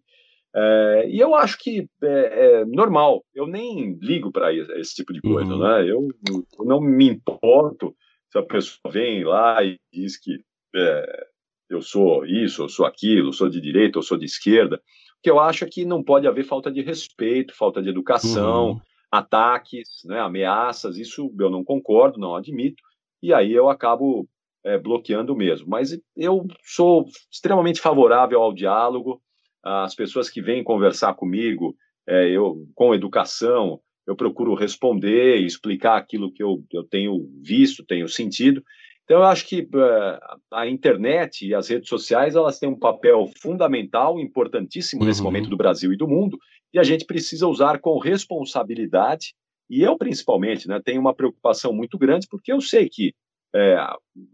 [0.56, 5.22] É, e eu acho que é, é, normal, eu nem ligo para esse tipo de
[5.22, 5.60] coisa, uhum.
[5.60, 5.84] né?
[5.84, 7.96] Eu, eu, não me importo
[8.32, 10.40] se a pessoa vem lá e diz que
[10.76, 11.28] é,
[11.70, 14.82] eu sou isso, eu sou aquilo, eu sou de direita, eu sou de esquerda,
[15.22, 18.82] que eu acho que não pode haver falta de respeito, falta de educação, uhum.
[19.12, 22.82] ataques, né, ameaças, isso eu não concordo, não admito,
[23.22, 24.28] e aí eu acabo
[24.64, 25.68] é, bloqueando mesmo.
[25.68, 29.22] Mas eu sou extremamente favorável ao diálogo,
[29.64, 31.76] as pessoas que vêm conversar comigo,
[32.08, 38.08] é, eu com educação, eu procuro responder, explicar aquilo que eu, eu tenho visto, tenho
[38.08, 38.64] sentido,
[39.08, 43.26] então, eu acho que uh, a internet e as redes sociais elas têm um papel
[43.42, 45.08] fundamental, importantíssimo uhum.
[45.08, 46.38] nesse momento do Brasil e do mundo,
[46.74, 49.34] e a gente precisa usar com responsabilidade.
[49.70, 53.14] E eu, principalmente, né, tenho uma preocupação muito grande, porque eu sei que
[53.56, 53.78] é,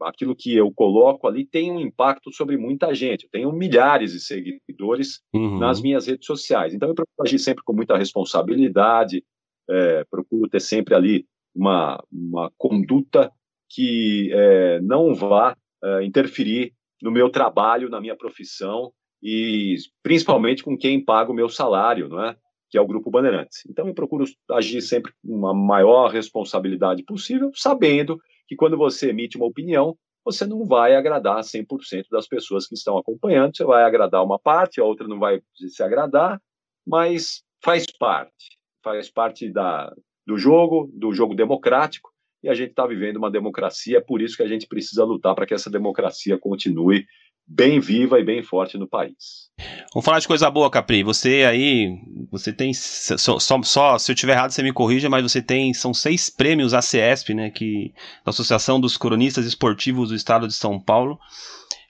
[0.01, 3.25] aquilo que eu coloco ali tem um impacto sobre muita gente.
[3.25, 5.59] Eu tenho milhares de seguidores uhum.
[5.59, 6.73] nas minhas redes sociais.
[6.73, 9.23] Então, eu procuro agir sempre com muita responsabilidade,
[9.69, 13.31] é, procuro ter sempre ali uma, uma conduta
[13.73, 20.77] que é, não vá é, interferir no meu trabalho, na minha profissão e principalmente com
[20.77, 22.35] quem paga o meu salário, não é?
[22.69, 23.63] que é o Grupo Bandeirantes.
[23.69, 29.37] Então eu procuro agir sempre com uma maior responsabilidade possível, sabendo que quando você emite
[29.37, 34.23] uma opinião, você não vai agradar 100% das pessoas que estão acompanhando, você vai agradar
[34.23, 36.41] uma parte, a outra não vai se agradar,
[36.85, 39.93] mas faz parte, faz parte da,
[40.25, 42.12] do jogo, do jogo democrático,
[42.43, 45.33] e a gente está vivendo uma democracia, é por isso que a gente precisa lutar
[45.33, 47.05] para que essa democracia continue
[47.45, 49.49] bem viva e bem forte no país.
[49.93, 51.03] Vamos falar de coisa boa, Capri.
[51.03, 51.97] Você aí,
[52.31, 55.73] você tem só, só, só, se eu tiver errado, você me corrija, mas você tem
[55.73, 57.93] são seis prêmios ACESP, né, que
[58.25, 61.19] da Associação dos Cronistas Esportivos do Estado de São Paulo.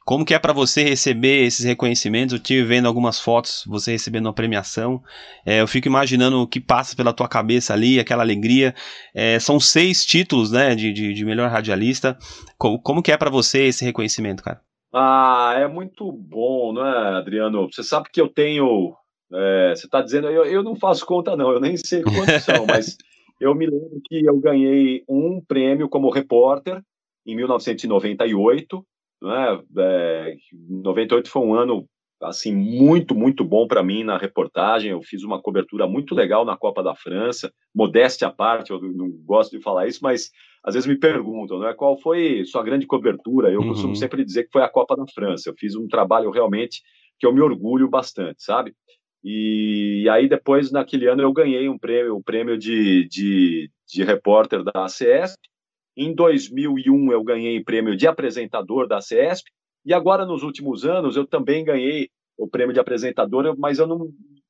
[0.05, 2.33] Como que é para você receber esses reconhecimentos?
[2.33, 5.01] Eu tive vendo algumas fotos, você recebendo uma premiação.
[5.45, 8.75] É, eu fico imaginando o que passa pela tua cabeça ali, aquela alegria.
[9.15, 12.17] É, são seis títulos, né, de, de, de melhor radialista.
[12.57, 14.59] Como, como que é para você esse reconhecimento, cara?
[14.93, 17.69] Ah, é muito bom, não é, Adriano?
[17.71, 18.93] Você sabe que eu tenho.
[19.33, 22.65] É, você está dizendo, eu, eu não faço conta, não, eu nem sei quantos são,
[22.67, 22.97] mas
[23.39, 26.81] eu me lembro que eu ganhei um prêmio como repórter
[27.25, 28.85] em 1998
[29.23, 29.59] né?
[29.77, 30.35] É,
[30.69, 31.87] 98 foi um ano
[32.21, 34.91] assim muito muito bom para mim na reportagem.
[34.91, 37.51] Eu fiz uma cobertura muito legal na Copa da França.
[37.73, 40.29] Modéstia à parte, eu não gosto de falar isso, mas
[40.63, 41.73] às vezes me perguntam, né?
[41.73, 43.51] Qual foi sua grande cobertura?
[43.51, 43.69] Eu uhum.
[43.69, 45.49] costumo sempre dizer que foi a Copa da França.
[45.49, 46.81] Eu fiz um trabalho realmente
[47.19, 48.73] que eu me orgulho bastante, sabe?
[49.23, 54.03] E, aí depois naquele ano eu ganhei um prêmio, o um prêmio de, de, de
[54.03, 55.37] repórter da ACS
[55.95, 59.51] em 2001, eu ganhei prêmio de apresentador da CESP.
[59.85, 64.09] E agora, nos últimos anos, eu também ganhei o prêmio de apresentador, mas eu não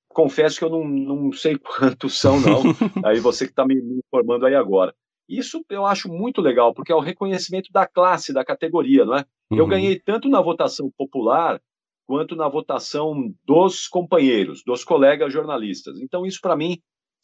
[0.09, 2.61] confesso que eu não, não sei quantos são, não.
[3.05, 4.93] aí você que está me, informando aí agora.
[5.27, 9.25] Isso eu acho muito legal, porque é o reconhecimento da classe, da categoria, não é?
[9.51, 9.57] Uhum.
[9.57, 11.61] Eu ganhei tanto na votação popular
[12.05, 15.99] quanto na votação dos companheiros, dos colegas jornalistas.
[15.99, 16.77] Então, isso para mim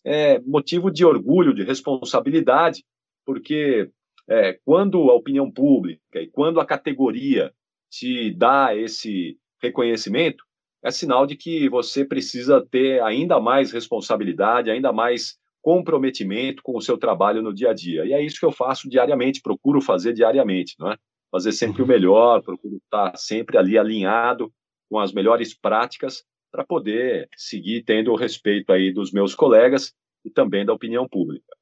[0.06, 2.84] é motivo de orgulho, de responsabilidade,
[3.26, 3.92] porque
[4.30, 7.52] é, quando a opinião pública e quando a categoria
[7.90, 10.44] te dá esse reconhecimento,
[10.84, 16.82] é sinal de que você precisa ter ainda mais responsabilidade, ainda mais comprometimento com o
[16.82, 18.06] seu trabalho no dia a dia.
[18.06, 20.98] E é isso que eu faço diariamente, procuro fazer diariamente, não é?
[21.32, 21.92] Fazer sempre o uhum.
[21.92, 24.52] melhor, procuro estar sempre ali alinhado
[24.90, 30.30] com as melhores práticas para poder seguir tendo o respeito aí dos meus colegas e
[30.30, 31.59] também da opinião pública.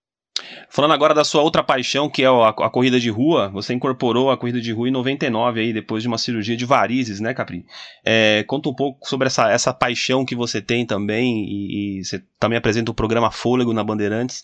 [0.69, 4.29] Falando agora da sua outra paixão, que é a, a, corrida de rua, você incorporou
[4.29, 7.65] a corrida de rua em 99 aí, depois de uma cirurgia de varizes, né, Capri?
[8.05, 12.23] É, conta um pouco sobre essa, essa paixão que você tem também, e, e, você
[12.39, 14.43] também apresenta o programa Fôlego na Bandeirantes.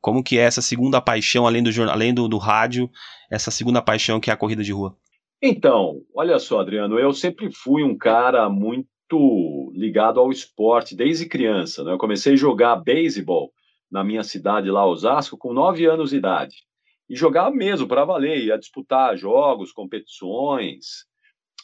[0.00, 2.90] Como que é essa segunda paixão, além do, além do, do rádio,
[3.30, 4.96] essa segunda paixão que é a corrida de rua?
[5.40, 11.82] Então, olha só, Adriano, eu sempre fui um cara muito ligado ao esporte desde criança.
[11.82, 11.92] Né?
[11.92, 13.50] Eu comecei a jogar beisebol
[13.92, 16.56] na minha cidade lá, Osasco, com nove anos de idade.
[17.08, 21.04] E jogava mesmo para valer, ia disputar jogos, competições.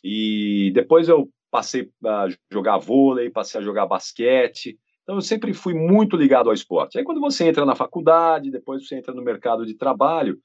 [0.04, 4.78] E depois eu passei a jogar vôlei, passei a jogar basquete.
[5.02, 6.98] Então eu sempre fui muito ligado ao esporte.
[6.98, 10.38] Aí quando você entra na faculdade, depois você entra no mercado de trabalho,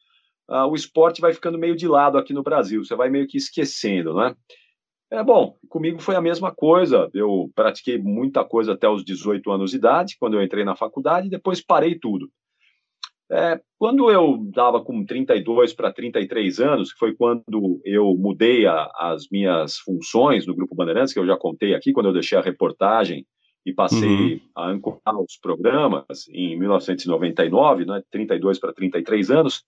[0.49, 3.37] uh, o esporte vai ficando meio de lado aqui no Brasil, você vai meio que
[3.37, 4.33] esquecendo, né?
[5.13, 7.07] É bom, comigo foi a mesma coisa.
[7.13, 11.27] Eu pratiquei muita coisa até os 18 anos de idade, quando eu entrei na faculdade,
[11.27, 12.31] e depois parei tudo.
[13.31, 18.89] É, quando eu estava com 32 para 33 anos, que foi quando eu mudei a,
[18.95, 22.41] as minhas funções no Grupo Bandeirantes, que eu já contei aqui, quando eu deixei a
[22.41, 23.23] reportagem
[23.63, 24.39] e passei uhum.
[24.55, 29.63] a ancorar os programas em 1999, né, 32 para 33 anos,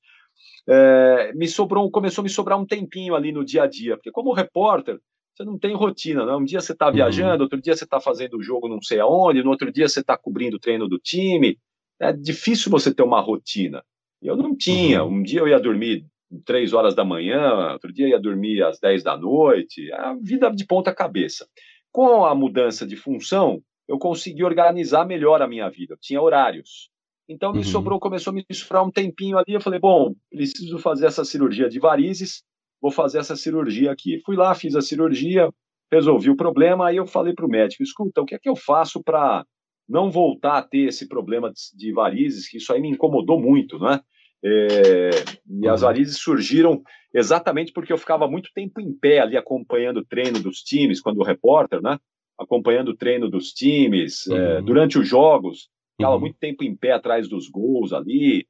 [0.67, 4.11] é, me sobrou, começou a me sobrar um tempinho ali no dia a dia, porque
[4.11, 4.99] como repórter,
[5.35, 6.33] você não tem rotina, né?
[6.33, 6.93] Um dia você está uhum.
[6.93, 9.99] viajando, outro dia você está fazendo o jogo não sei aonde, no outro dia você
[9.99, 11.59] está cobrindo o treino do time,
[11.99, 13.83] é difícil você ter uma rotina.
[14.21, 15.03] Eu não tinha.
[15.03, 15.17] Uhum.
[15.17, 16.05] Um dia eu ia dormir
[16.45, 19.91] três horas da manhã, outro dia eu ia dormir às dez da noite.
[19.91, 21.47] A vida de ponta cabeça.
[21.91, 25.93] Com a mudança de função, eu consegui organizar melhor a minha vida.
[25.93, 26.89] Eu tinha horários.
[27.27, 27.63] Então me uhum.
[27.63, 29.53] sobrou, começou a me sobrar um tempinho ali.
[29.53, 32.43] Eu falei, bom, preciso fazer essa cirurgia de varizes,
[32.85, 34.21] vou fazer essa cirurgia aqui.
[34.23, 35.49] Fui lá, fiz a cirurgia,
[35.91, 36.87] resolvi o problema.
[36.87, 39.43] Aí eu falei para o médico: escuta, o que é que eu faço para
[39.89, 43.99] não voltar a ter esse problema de varizes, que isso aí me incomodou muito, né?
[44.43, 45.09] É,
[45.49, 45.87] e as uhum.
[45.87, 50.59] varizes surgiram exatamente porque eu ficava muito tempo em pé ali acompanhando o treino dos
[50.59, 51.97] times, quando o repórter, né?
[52.37, 54.37] Acompanhando o treino dos times, é, uhum.
[54.37, 56.21] é, durante os jogos, ficava uhum.
[56.21, 58.45] muito tempo em pé atrás dos gols ali.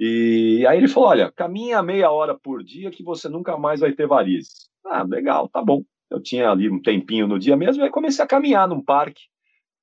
[0.00, 3.92] E aí ele falou: olha, caminha meia hora por dia que você nunca mais vai
[3.92, 4.70] ter varizes.
[4.82, 5.82] Ah, legal, tá bom.
[6.10, 9.20] Eu tinha ali um tempinho no dia mesmo, aí comecei a caminhar num parque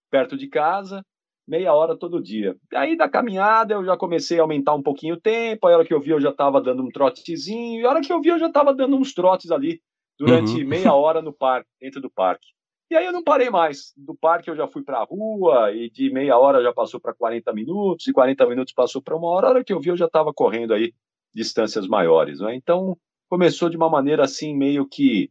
[0.09, 1.05] perto de casa,
[1.47, 2.55] meia hora todo dia.
[2.73, 5.93] Aí da caminhada eu já comecei a aumentar um pouquinho o tempo, a hora que
[5.93, 8.39] eu vi eu já estava dando um trotezinho, e a hora que eu vi eu
[8.39, 9.79] já estava dando uns trotes ali
[10.17, 10.67] durante uhum.
[10.67, 12.47] meia hora no parque, dentro do parque.
[12.89, 13.93] E aí eu não parei mais.
[13.97, 17.13] Do parque eu já fui para a rua, e de meia hora já passou para
[17.13, 19.47] 40 minutos, e 40 minutos passou para uma hora.
[19.47, 20.93] A hora que eu vi eu já estava correndo aí
[21.33, 22.39] distâncias maiores.
[22.39, 22.55] Né?
[22.55, 22.97] Então
[23.29, 25.29] começou de uma maneira assim, meio que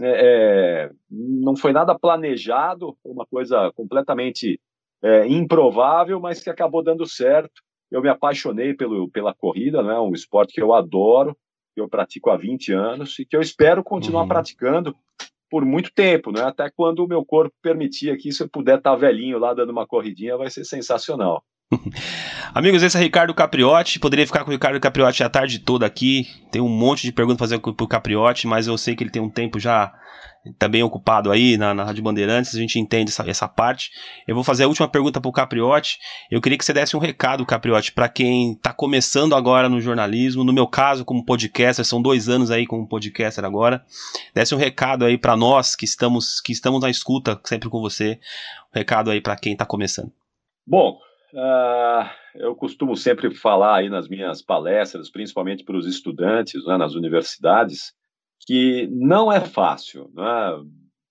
[0.00, 4.60] é, é, não foi nada planejado, foi uma coisa completamente
[5.02, 7.62] é, improvável, mas que acabou dando certo.
[7.90, 11.36] Eu me apaixonei pelo, pela corrida, né, um esporte que eu adoro,
[11.74, 14.28] que eu pratico há 20 anos e que eu espero continuar uhum.
[14.28, 14.96] praticando
[15.50, 18.92] por muito tempo, né, até quando o meu corpo permitir aqui, se eu puder estar
[18.92, 21.42] tá velhinho lá dando uma corridinha, vai ser sensacional.
[22.54, 23.98] Amigos, esse é Ricardo Capriotti.
[23.98, 26.26] Poderia ficar com o Ricardo Capriotti a tarde toda aqui.
[26.50, 29.20] Tem um monte de perguntas para fazer pro Capriotti, mas eu sei que ele tem
[29.20, 29.92] um tempo já
[30.58, 33.90] tá bem ocupado aí na, na Rádio Bandeirantes, a gente entende essa, essa parte.
[34.26, 35.98] Eu vou fazer a última pergunta pro Capriotti.
[36.30, 40.44] Eu queria que você desse um recado, Capriotti, para quem está começando agora no jornalismo,
[40.44, 43.84] no meu caso, como podcaster, são dois anos aí como podcaster agora.
[44.32, 48.18] Desse um recado aí para nós que estamos, que estamos na escuta sempre com você.
[48.74, 50.12] Um recado aí para quem está começando.
[50.66, 50.98] Bom,
[51.32, 56.94] Uh, eu costumo sempre falar aí nas minhas palestras, principalmente para os estudantes né, nas
[56.94, 57.92] universidades,
[58.46, 60.10] que não é fácil.
[60.14, 60.64] Né?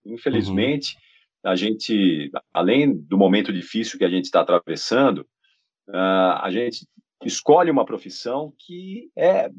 [0.05, 0.95] Infelizmente,
[1.43, 1.51] uhum.
[1.51, 5.19] a gente, além do momento difícil que a gente está atravessando,
[5.89, 6.87] uh, a gente
[7.23, 9.49] escolhe uma profissão que é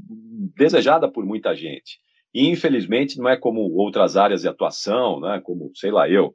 [0.56, 2.00] desejada por muita gente.
[2.34, 6.34] E, infelizmente, não é como outras áreas de atuação, né, como, sei lá, eu,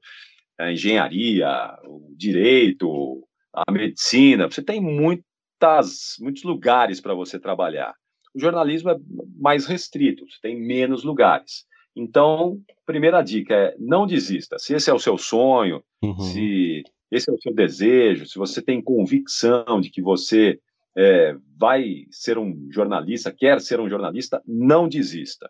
[0.58, 1.50] a engenharia,
[1.86, 7.94] o direito, a medicina, você tem muitas, muitos lugares para você trabalhar.
[8.34, 8.98] O jornalismo é
[9.40, 11.66] mais restrito, você tem menos lugares.
[11.96, 14.58] Então, primeira dica é não desista.
[14.58, 16.20] Se esse é o seu sonho, uhum.
[16.20, 20.60] se esse é o seu desejo, se você tem convicção de que você
[20.98, 25.50] é, vai ser um jornalista, quer ser um jornalista, não desista.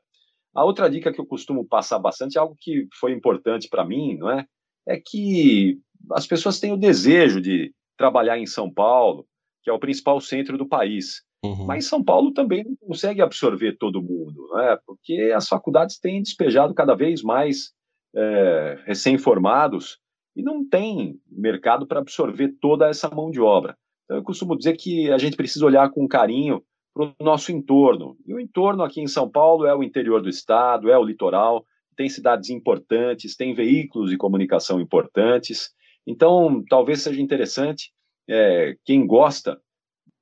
[0.53, 4.29] A outra dica que eu costumo passar bastante, algo que foi importante para mim, não
[4.29, 4.45] é?
[4.85, 5.79] É que
[6.11, 9.25] as pessoas têm o desejo de trabalhar em São Paulo,
[9.61, 11.23] que é o principal centro do país.
[11.43, 11.65] Uhum.
[11.65, 14.77] Mas São Paulo também não consegue absorver todo mundo, né?
[14.85, 17.73] porque as faculdades têm despejado cada vez mais
[18.15, 19.99] é, recém-formados
[20.35, 23.75] e não tem mercado para absorver toda essa mão de obra.
[24.05, 28.15] Então, eu costumo dizer que a gente precisa olhar com carinho para o nosso entorno.
[28.25, 31.65] E o entorno aqui em São Paulo é o interior do estado, é o litoral,
[31.95, 35.71] tem cidades importantes, tem veículos de comunicação importantes.
[36.05, 37.91] Então, talvez seja interessante
[38.27, 39.59] é, quem gosta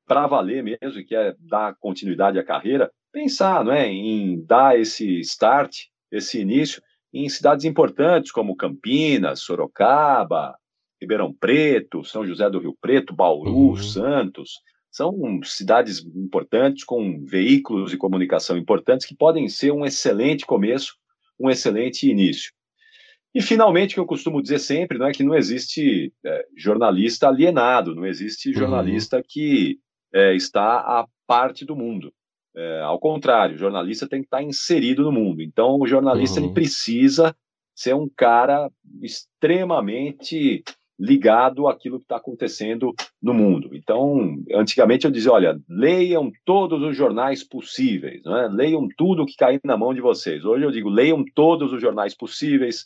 [0.08, 5.20] para valer mesmo e quer dar continuidade à carreira, pensar não é, em dar esse
[5.22, 6.82] start, esse início,
[7.14, 10.56] em cidades importantes como Campinas, Sorocaba,
[11.02, 13.76] Ribeirão Preto, São José do Rio Preto, Bauru, uhum.
[13.76, 14.60] Santos.
[14.90, 20.96] São cidades importantes, com veículos de comunicação importantes, que podem ser um excelente começo,
[21.40, 22.52] um excelente início.
[23.34, 27.28] E, finalmente, o que eu costumo dizer sempre não é que não existe é, jornalista
[27.28, 28.56] alienado, não existe uhum.
[28.56, 29.24] jornalista uhum.
[29.28, 29.80] que
[30.14, 32.14] é, está à parte do mundo.
[32.56, 35.42] É, ao contrário, o jornalista tem que estar inserido no mundo.
[35.42, 36.48] Então, o jornalista uhum.
[36.48, 37.34] ele precisa
[37.74, 38.70] ser um cara
[39.02, 40.64] extremamente
[41.02, 43.72] ligado àquilo que está acontecendo no mundo.
[43.74, 48.48] Então, antigamente eu dizia, olha, leiam todos os jornais possíveis, é?
[48.50, 50.46] leiam tudo que cair na mão de vocês.
[50.46, 52.86] Hoje eu digo, leiam todos os jornais possíveis,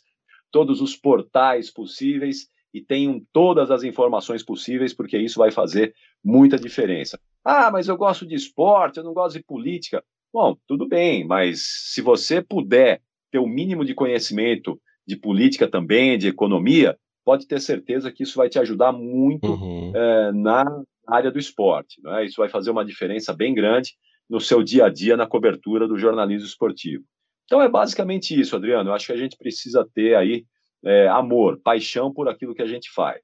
[0.56, 5.94] todos os portais possíveis e tenham todas as informações possíveis, porque isso vai fazer
[6.24, 7.20] muita diferença.
[7.44, 10.02] Ah, mas eu gosto de esporte, eu não gosto de política.
[10.32, 11.60] Bom, tudo bem, mas
[11.92, 17.60] se você puder ter o mínimo de conhecimento de política também, de economia, pode ter
[17.60, 19.92] certeza que isso vai te ajudar muito uhum.
[19.94, 20.64] é, na
[21.06, 22.00] área do esporte.
[22.02, 22.24] Né?
[22.24, 23.92] Isso vai fazer uma diferença bem grande
[24.26, 27.04] no seu dia a dia na cobertura do jornalismo esportivo.
[27.46, 28.90] Então é basicamente isso, Adriano.
[28.90, 30.44] Eu acho que a gente precisa ter aí
[30.84, 33.22] é, amor, paixão por aquilo que a gente faz.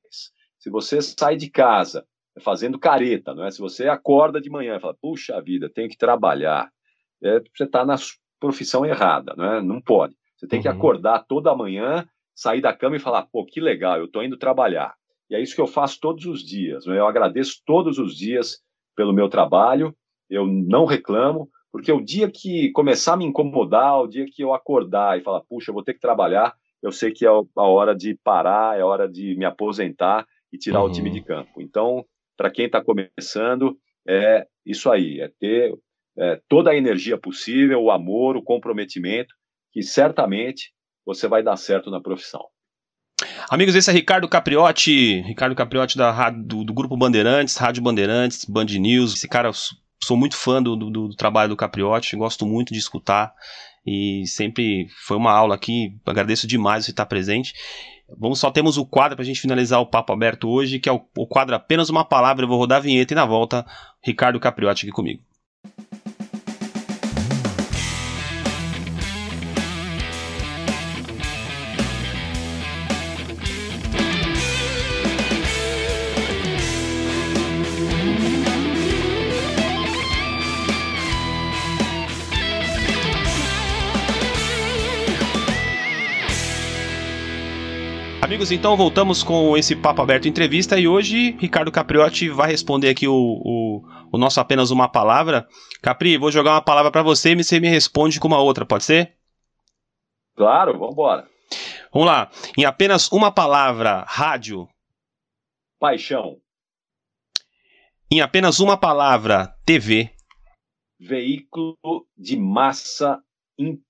[0.58, 2.06] Se você sai de casa
[2.40, 3.50] fazendo careta, não é?
[3.50, 6.70] Se você acorda de manhã e fala, puxa vida, tenho que trabalhar,
[7.22, 7.96] é, você está na
[8.40, 9.62] profissão errada, não é?
[9.62, 10.14] Não pode.
[10.36, 10.62] Você tem uhum.
[10.62, 14.38] que acordar toda manhã, sair da cama e falar, pô, que legal, eu estou indo
[14.38, 14.94] trabalhar.
[15.28, 16.86] E é isso que eu faço todos os dias.
[16.86, 16.98] É?
[16.98, 18.58] Eu agradeço todos os dias
[18.96, 19.94] pelo meu trabalho,
[20.28, 24.52] eu não reclamo, porque o dia que começar a me incomodar, o dia que eu
[24.52, 27.94] acordar e falar, puxa, eu vou ter que trabalhar, eu sei que é a hora
[27.94, 30.90] de parar, é a hora de me aposentar e tirar uhum.
[30.90, 31.24] o time de uhum.
[31.24, 31.62] campo.
[31.62, 32.04] Então,
[32.36, 35.74] para quem está começando, é isso aí, é ter
[36.18, 39.34] é, toda a energia possível, o amor, o comprometimento,
[39.72, 40.72] que certamente
[41.06, 42.44] você vai dar certo na profissão.
[43.48, 48.66] Amigos, esse é Ricardo Capriotti, Ricardo Capriotti da, do, do Grupo Bandeirantes, Rádio Bandeirantes, Band
[48.66, 49.14] News.
[49.14, 49.50] Esse cara,
[50.03, 53.32] sou muito fã do, do, do trabalho do Capriotti, gosto muito de escutar
[53.86, 55.96] e sempre foi uma aula aqui.
[56.05, 57.55] Agradeço demais você estar presente.
[58.18, 60.92] Vamos só temos o quadro para a gente finalizar o papo aberto hoje, que é
[60.92, 62.44] o, o quadro apenas uma palavra.
[62.44, 63.64] Eu vou rodar a vinheta e na volta,
[64.03, 65.22] Ricardo Capriotti aqui comigo.
[88.22, 93.08] Amigos, então voltamos com esse Papo Aberto Entrevista e hoje Ricardo Capriotti vai responder aqui
[93.08, 95.46] o, o, o nosso apenas uma palavra.
[95.82, 98.84] Capri, vou jogar uma palavra para você e você me responde com uma outra, pode
[98.84, 99.16] ser?
[100.36, 101.28] Claro, vamos embora.
[101.92, 102.30] Vamos lá.
[102.56, 104.68] Em apenas uma palavra, rádio.
[105.80, 106.36] Paixão.
[108.08, 110.10] Em apenas uma palavra, TV.
[111.00, 111.76] Veículo
[112.16, 113.20] de massa.
[113.58, 113.80] In...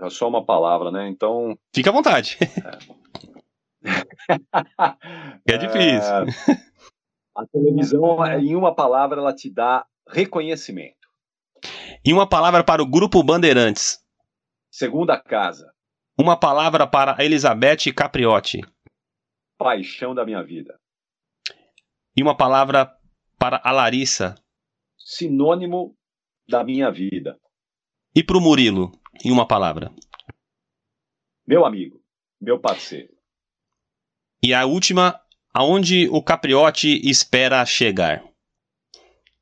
[0.00, 1.08] É só uma palavra, né?
[1.08, 1.58] Então.
[1.74, 2.38] Fica à vontade.
[2.64, 3.31] É.
[5.46, 6.12] é difícil.
[6.12, 6.26] É,
[7.36, 11.08] a televisão, em uma palavra, ela te dá reconhecimento.
[12.04, 14.02] E uma palavra para o Grupo Bandeirantes.
[14.70, 15.72] Segunda casa.
[16.18, 18.60] Uma palavra para Elizabeth Capriotti.
[19.58, 20.78] Paixão da minha vida.
[22.16, 22.94] E uma palavra
[23.38, 24.34] para a Larissa.
[24.98, 25.96] Sinônimo
[26.48, 27.38] da minha vida.
[28.14, 28.92] E para o Murilo,
[29.24, 29.90] em uma palavra.
[31.46, 32.02] Meu amigo,
[32.40, 33.11] meu parceiro.
[34.44, 35.20] E a última,
[35.54, 38.24] aonde o Capriotti espera chegar?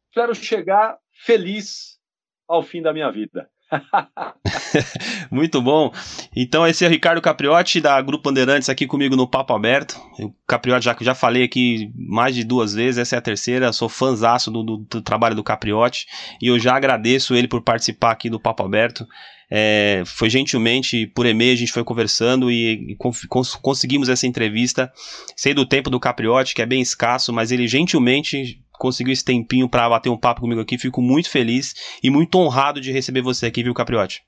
[0.08, 1.98] Espero chegar feliz
[2.46, 3.50] ao fim da minha vida.
[5.30, 5.92] Muito bom.
[6.34, 10.00] Então, esse é o Ricardo Capriotti, da Grupo Bandeirantes, aqui comigo no Papo Aberto.
[10.18, 13.72] O Capriotti, já já falei aqui mais de duas vezes, essa é a terceira.
[13.72, 16.06] Sou fãzaço do, do, do, trabalho do Capriotti
[16.40, 19.06] e eu já agradeço ele por participar aqui do Papo Aberto.
[19.52, 24.92] É, foi gentilmente, por e-mail, a gente foi conversando e, e cons conseguimos essa entrevista.
[25.34, 29.68] Sei do tempo do Capriotti, que é bem escasso, mas ele gentilmente conseguiu esse tempinho
[29.68, 30.78] para bater um papo comigo aqui.
[30.78, 34.22] Fico muito feliz e muito honrado de receber você aqui, viu, Capriotti?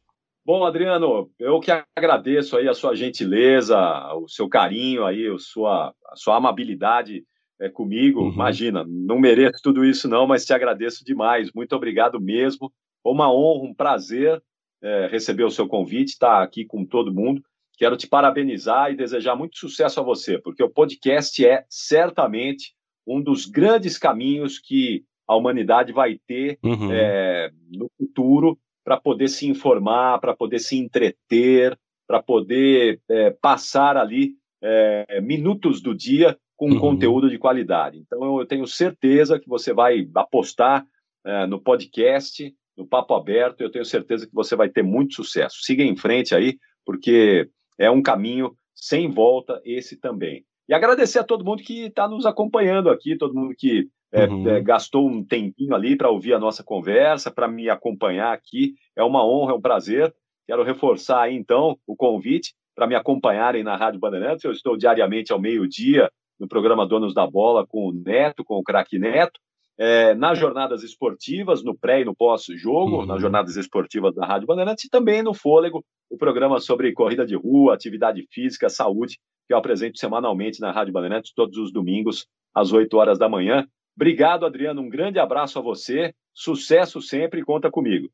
[0.44, 3.78] Bom, Adriano, eu que agradeço aí a sua gentileza,
[4.14, 7.24] o seu carinho aí, a sua, a sua amabilidade
[7.61, 8.20] é, comigo.
[8.20, 8.32] Uhum.
[8.32, 11.50] Imagina, não mereço tudo isso não, mas te agradeço demais.
[11.55, 12.70] Muito obrigado mesmo.
[13.05, 14.42] Uma honra, um prazer
[14.82, 17.40] é, receber o seu convite, estar tá aqui com todo mundo.
[17.78, 22.74] Quero te parabenizar e desejar muito sucesso a você, porque o podcast é certamente
[23.07, 26.92] um dos grandes caminhos que a humanidade vai ter uhum.
[26.92, 33.96] é, no futuro para poder se informar, para poder se entreter, para poder é, passar
[33.96, 36.78] ali é, minutos do dia com uhum.
[36.78, 37.98] conteúdo de qualidade.
[37.98, 40.84] Então, eu tenho certeza que você vai apostar
[41.24, 45.62] é, no podcast, no Papo Aberto, eu tenho certeza que você vai ter muito sucesso.
[45.62, 47.48] Siga em frente aí, porque
[47.78, 50.44] é um caminho sem volta esse também.
[50.72, 54.48] E agradecer a todo mundo que está nos acompanhando aqui, todo mundo que é, uhum.
[54.48, 58.72] é, gastou um tempinho ali para ouvir a nossa conversa, para me acompanhar aqui.
[58.96, 60.14] É uma honra, é um prazer.
[60.46, 64.46] Quero reforçar aí, então, o convite para me acompanharem na Rádio Bandeirantes.
[64.46, 66.10] Eu estou diariamente ao meio-dia
[66.40, 69.38] no programa Donos da Bola com o Neto, com o craque Neto,
[69.76, 73.06] é, nas jornadas esportivas, no pré e no pós-jogo, uhum.
[73.06, 77.34] nas jornadas esportivas da Rádio Bandeirantes, e também no Fôlego, o programa sobre corrida de
[77.34, 79.18] rua, atividade física, saúde,
[79.53, 83.66] que eu apresento semanalmente na Rádio Bandeirantes, todos os domingos, às 8 horas da manhã.
[83.94, 84.80] Obrigado, Adriano.
[84.80, 86.14] Um grande abraço a você.
[86.32, 88.09] Sucesso sempre conta comigo.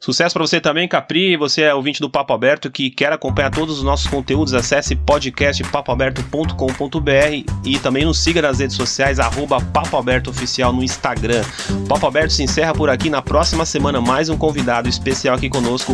[0.00, 1.36] Sucesso para você também, Capri.
[1.36, 4.52] Você é ouvinte do Papo Aberto que quer acompanhar todos os nossos conteúdos.
[4.52, 11.42] Acesse podcastpapoaberto.com.br e também nos siga nas redes sociais, arroba Papo Aberto Oficial no Instagram.
[11.84, 13.08] O Papo Aberto se encerra por aqui.
[13.08, 15.92] Na próxima semana, mais um convidado especial aqui conosco.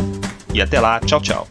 [0.55, 0.99] E até lá.
[1.01, 1.47] Tchau, tchau.